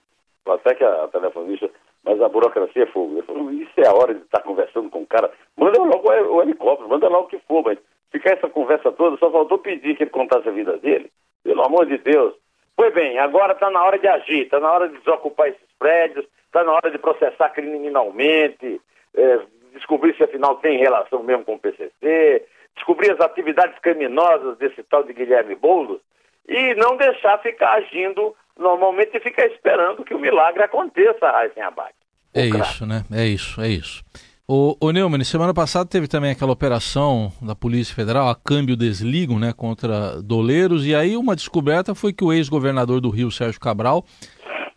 até 0.55 0.73
que 0.75 0.83
a 0.83 1.07
telefonista, 1.09 1.69
mas 2.03 2.21
a 2.21 2.27
burocracia 2.27 2.83
é 2.83 2.87
fogo. 2.87 3.17
Eu 3.17 3.23
falo, 3.23 3.51
isso 3.51 3.71
é 3.77 3.87
a 3.87 3.93
hora 3.93 4.13
de 4.13 4.21
estar 4.21 4.41
conversando 4.41 4.89
com 4.89 5.01
o 5.01 5.07
cara. 5.07 5.31
Manda 5.57 5.81
logo 5.81 6.09
o, 6.09 6.41
helicóptero, 6.41 6.89
manda 6.89 7.07
logo 7.07 7.25
o 7.25 7.29
que 7.29 7.39
for, 7.47 7.63
mas 7.63 7.77
ficar 8.11 8.31
essa 8.31 8.49
conversa 8.49 8.91
toda, 8.91 9.17
só 9.17 9.31
faltou 9.31 9.57
pedir 9.57 9.95
que 9.95 10.03
ele 10.03 10.09
contasse 10.09 10.47
a 10.47 10.51
vida 10.51 10.77
dele. 10.77 11.09
Pelo 11.43 11.63
amor 11.63 11.85
de 11.85 11.97
Deus. 11.97 12.33
Pois 12.75 12.93
bem, 12.93 13.19
agora 13.19 13.53
está 13.53 13.69
na 13.69 13.83
hora 13.83 13.97
de 13.97 14.07
agir, 14.07 14.43
está 14.43 14.59
na 14.59 14.71
hora 14.71 14.89
de 14.89 14.97
desocupar 14.97 15.47
esses 15.47 15.61
prédios, 15.77 16.25
está 16.45 16.63
na 16.63 16.73
hora 16.73 16.89
de 16.89 16.97
processar 16.97 17.49
criminalmente, 17.49 18.81
é, 19.15 19.39
descobrir 19.73 20.15
se 20.15 20.23
afinal 20.23 20.55
tem 20.55 20.77
relação 20.77 21.21
mesmo 21.23 21.45
com 21.45 21.55
o 21.55 21.59
PCC, 21.59 22.45
descobrir 22.75 23.11
as 23.11 23.19
atividades 23.19 23.77
criminosas 23.79 24.57
desse 24.57 24.81
tal 24.83 25.03
de 25.03 25.13
Guilherme 25.13 25.55
Boulos 25.55 26.01
e 26.47 26.73
não 26.75 26.97
deixar 26.97 27.37
ficar 27.39 27.73
agindo 27.73 28.35
normalmente 28.57 29.19
ficar 29.19 29.45
esperando 29.47 30.03
que 30.03 30.13
o 30.13 30.19
milagre 30.19 30.63
aconteça, 30.63 31.29
Raíssen 31.31 31.63
Abate. 31.63 31.95
É 32.33 32.45
isso, 32.45 32.85
né? 32.85 33.03
É 33.11 33.25
isso, 33.25 33.61
é 33.61 33.69
isso. 33.69 34.03
O, 34.47 34.75
o 34.79 34.91
Neumann, 34.91 35.23
semana 35.23 35.53
passada 35.53 35.89
teve 35.89 36.07
também 36.07 36.31
aquela 36.31 36.51
operação 36.51 37.31
da 37.41 37.55
Polícia 37.55 37.95
Federal, 37.95 38.27
a 38.27 38.35
câmbio 38.35 38.75
desligo, 38.75 39.39
né, 39.39 39.53
contra 39.53 40.21
doleiros, 40.21 40.85
e 40.85 40.93
aí 40.93 41.15
uma 41.15 41.35
descoberta 41.35 41.95
foi 41.95 42.11
que 42.11 42.25
o 42.25 42.33
ex-governador 42.33 42.99
do 42.99 43.09
Rio, 43.09 43.31
Sérgio 43.31 43.59
Cabral, 43.59 44.03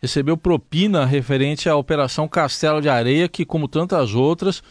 recebeu 0.01 0.37
propina 0.37 1.05
referente 1.05 1.67
à 1.67 1.75
Operação 1.75 2.27
Castelo 2.27 2.81
de 2.81 2.87
Areia, 2.87 3.27
que, 3.27 3.45
como 3.45 3.67
tantas 3.67 4.13
outras, 4.13 4.63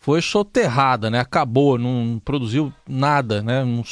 foi 0.00 0.20
soterrada, 0.20 1.10
né? 1.10 1.20
Acabou, 1.20 1.78
não 1.78 2.20
produziu 2.24 2.72
nada, 2.88 3.42
né? 3.42 3.62
Não, 3.62 3.84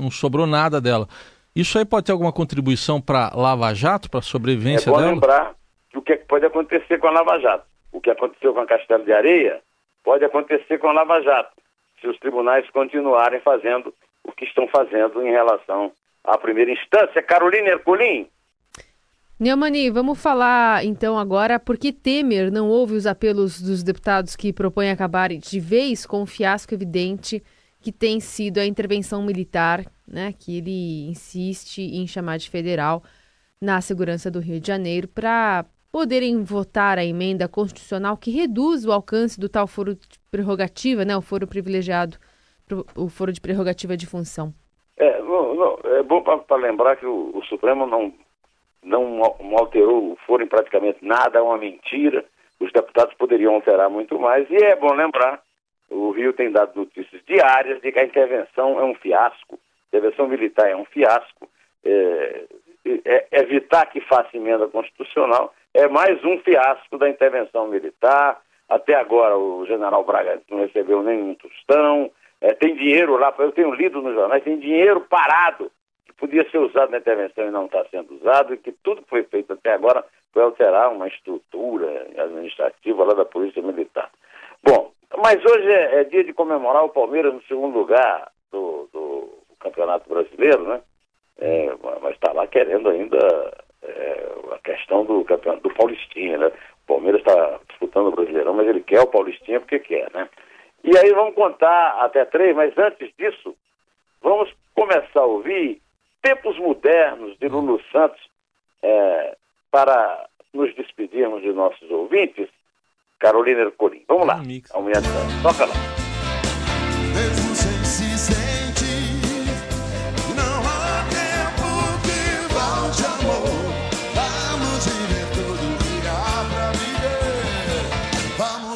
não 0.00 0.10
sobrou 0.10 0.46
nada 0.46 0.80
dela. 0.80 1.06
Isso 1.54 1.78
aí 1.78 1.84
pode 1.84 2.06
ter 2.06 2.12
alguma 2.12 2.32
contribuição 2.32 3.00
para 3.00 3.32
Lava 3.34 3.74
Jato, 3.74 4.10
para 4.10 4.20
a 4.20 4.22
sobrevivência 4.22 4.88
É 4.88 4.92
bom 4.92 4.98
dela? 4.98 5.12
lembrar 5.12 5.54
que 5.90 5.98
o 5.98 6.02
que 6.02 6.16
pode 6.16 6.46
acontecer 6.46 6.98
com 6.98 7.08
a 7.08 7.10
Lava 7.10 7.38
Jato. 7.40 7.64
O 7.92 8.00
que 8.00 8.10
aconteceu 8.10 8.54
com 8.54 8.60
a 8.60 8.66
Castelo 8.66 9.04
de 9.04 9.12
Areia 9.12 9.60
pode 10.04 10.24
acontecer 10.24 10.78
com 10.78 10.88
a 10.88 10.92
Lava 10.92 11.20
Jato, 11.22 11.50
se 12.00 12.06
os 12.06 12.18
tribunais 12.18 12.68
continuarem 12.70 13.40
fazendo 13.40 13.92
o 14.22 14.32
que 14.32 14.44
estão 14.44 14.68
fazendo 14.68 15.22
em 15.26 15.30
relação 15.30 15.92
à 16.22 16.38
primeira 16.38 16.70
instância. 16.70 17.22
Carolina 17.22 17.70
Ercolim. 17.70 18.28
Neumani, 19.38 19.90
vamos 19.90 20.22
falar 20.22 20.84
então 20.84 21.18
agora 21.18 21.58
por 21.58 21.78
que 21.78 21.92
Temer 21.92 22.52
não 22.52 22.68
ouve 22.68 22.94
os 22.94 23.06
apelos 23.06 23.60
dos 23.60 23.82
deputados 23.82 24.36
que 24.36 24.52
propõem 24.52 24.90
acabar 24.90 25.30
de 25.30 25.58
vez 25.58 26.04
com 26.04 26.22
o 26.22 26.26
fiasco 26.26 26.74
evidente 26.74 27.42
que 27.80 27.90
tem 27.90 28.20
sido 28.20 28.58
a 28.58 28.66
intervenção 28.66 29.22
militar, 29.22 29.82
né, 30.10 30.34
que 30.38 30.58
ele 30.58 31.08
insiste 31.08 31.78
em 31.80 32.06
chamar 32.06 32.38
de 32.38 32.50
federal 32.50 33.02
na 33.60 33.80
segurança 33.80 34.30
do 34.30 34.40
Rio 34.40 34.60
de 34.60 34.66
Janeiro 34.66 35.06
para 35.08 35.64
poderem 35.92 36.42
votar 36.42 36.98
a 36.98 37.04
emenda 37.04 37.48
constitucional 37.48 38.16
que 38.16 38.30
reduz 38.30 38.86
o 38.86 38.92
alcance 38.92 39.38
do 39.38 39.48
tal 39.48 39.66
foro 39.66 39.94
de 39.94 40.18
prerrogativa, 40.30 41.04
né, 41.04 41.16
o 41.16 41.22
foro 41.22 41.46
privilegiado, 41.46 42.16
o 42.96 43.08
foro 43.08 43.32
de 43.32 43.40
prerrogativa 43.40 43.96
de 43.96 44.06
função. 44.06 44.52
É, 44.96 45.20
não, 45.22 45.54
não, 45.54 45.78
é 45.96 46.02
bom 46.02 46.22
para 46.22 46.56
lembrar 46.56 46.96
que 46.96 47.06
o, 47.06 47.30
o 47.34 47.42
Supremo 47.44 47.86
não, 47.86 48.12
não, 48.82 49.18
não 49.40 49.58
alterou 49.58 50.12
o 50.12 50.16
foro 50.26 50.42
em 50.42 50.48
praticamente 50.48 51.04
nada, 51.04 51.38
é 51.38 51.42
uma 51.42 51.58
mentira. 51.58 52.24
Os 52.60 52.70
deputados 52.72 53.14
poderiam 53.14 53.54
alterar 53.54 53.88
muito 53.88 54.18
mais. 54.18 54.48
E 54.50 54.56
é 54.56 54.76
bom 54.76 54.92
lembrar, 54.92 55.42
o 55.88 56.10
Rio 56.10 56.32
tem 56.32 56.52
dado 56.52 56.76
notícias 56.76 57.22
diárias 57.26 57.80
de 57.80 57.90
que 57.90 57.98
a 57.98 58.04
intervenção 58.04 58.78
é 58.78 58.84
um 58.84 58.94
fiasco, 58.94 59.58
a 59.92 59.96
intervenção 59.96 60.28
militar 60.28 60.70
é 60.70 60.76
um 60.76 60.84
fiasco. 60.84 61.48
É, 61.84 62.44
é, 63.04 63.26
evitar 63.32 63.86
que 63.86 64.00
faça 64.00 64.36
emenda 64.36 64.66
constitucional 64.68 65.54
é 65.74 65.86
mais 65.88 66.22
um 66.24 66.38
fiasco 66.38 66.96
da 66.98 67.08
intervenção 67.08 67.68
militar. 67.68 68.40
Até 68.68 68.94
agora 68.94 69.36
o 69.36 69.66
general 69.66 70.04
Braga 70.04 70.40
não 70.50 70.60
recebeu 70.60 71.02
nenhum 71.02 71.34
tostão. 71.34 72.10
É, 72.40 72.54
tem 72.54 72.74
dinheiro 72.74 73.16
lá, 73.18 73.34
eu 73.38 73.52
tenho 73.52 73.74
lido 73.74 74.00
nos 74.00 74.14
jornais, 74.14 74.42
tem 74.42 74.58
dinheiro 74.58 75.02
parado 75.02 75.70
que 76.06 76.12
podia 76.14 76.48
ser 76.50 76.58
usado 76.58 76.90
na 76.90 76.98
intervenção 76.98 77.46
e 77.46 77.50
não 77.50 77.66
está 77.66 77.84
sendo 77.90 78.14
usado, 78.14 78.54
e 78.54 78.56
que 78.56 78.72
tudo 78.72 79.02
que 79.02 79.10
foi 79.10 79.24
feito 79.24 79.52
até 79.52 79.74
agora 79.74 80.04
foi 80.32 80.42
alterar 80.42 80.90
uma 80.90 81.08
estrutura 81.08 82.06
administrativa 82.16 83.04
lá 83.04 83.14
da 83.14 83.24
Polícia 83.24 83.60
Militar. 83.60 84.10
Bom, 84.62 84.92
mas 85.18 85.44
hoje 85.44 85.70
é, 85.70 86.00
é 86.00 86.04
dia 86.04 86.24
de 86.24 86.32
comemorar 86.32 86.84
o 86.84 86.90
Palmeiras 86.90 87.34
no 87.34 87.42
segundo 87.42 87.78
lugar 87.78 88.30
do 88.50 88.79
Campeonato 89.60 90.08
Brasileiro, 90.08 90.64
né? 90.68 90.80
É, 91.38 91.72
mas 92.02 92.14
está 92.14 92.32
lá 92.32 92.46
querendo 92.46 92.88
ainda 92.88 93.18
é, 93.82 94.28
a 94.52 94.58
questão 94.58 95.04
do 95.04 95.24
campeonato 95.24 95.68
do 95.68 95.74
Paulistinha, 95.74 96.38
né? 96.38 96.46
O 96.46 96.86
Palmeiras 96.86 97.20
está 97.20 97.60
disputando 97.68 98.08
o 98.08 98.12
Brasileirão, 98.12 98.54
mas 98.54 98.66
ele 98.66 98.80
quer 98.80 99.00
o 99.00 99.06
Paulistinha 99.06 99.60
porque 99.60 99.78
quer, 99.78 100.10
né? 100.12 100.28
E 100.82 100.96
aí 100.96 101.10
vamos 101.12 101.34
contar 101.34 101.98
até 102.00 102.24
três, 102.24 102.54
mas 102.56 102.76
antes 102.76 103.10
disso, 103.16 103.54
vamos 104.22 104.52
começar 104.74 105.20
a 105.20 105.26
ouvir 105.26 105.80
Tempos 106.22 106.58
Modernos 106.58 107.38
de 107.38 107.48
Lulu 107.48 107.80
Santos 107.92 108.20
é, 108.82 109.36
para 109.70 110.26
nos 110.52 110.74
despedirmos 110.74 111.42
de 111.42 111.52
nossos 111.52 111.90
ouvintes. 111.90 112.48
Carolina 113.18 113.60
Ercolim. 113.60 114.02
Vamos 114.08 114.26
lá. 114.26 114.40
Aumenta. 114.72 115.00
Toca 115.42 115.66
lá. 115.66 115.99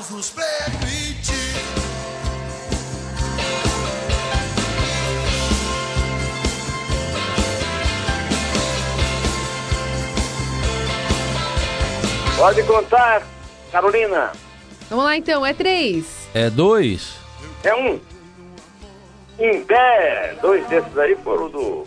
Deus 0.04 0.10
nos 0.10 0.30
permite. 0.30 1.32
Pode 12.36 12.62
contar, 12.64 13.22
Carolina. 13.70 14.32
Vamos 14.90 15.04
lá 15.04 15.16
então, 15.16 15.46
é 15.46 15.54
três. 15.54 16.28
É 16.34 16.50
dois. 16.50 17.16
É 17.62 17.74
um. 17.74 18.00
Em 19.38 19.64
pé, 19.64 20.36
dois 20.40 20.66
desses 20.68 20.96
aí 20.98 21.16
foram 21.16 21.48
do 21.48 21.84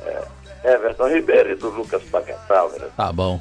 é, 0.00 0.24
Everton 0.64 1.08
Ribeiro 1.08 1.52
e 1.52 1.54
do 1.54 1.68
Lucas 1.70 2.02
Pacatal. 2.04 2.70
Né? 2.70 2.88
Tá 2.96 3.12
bom. 3.12 3.40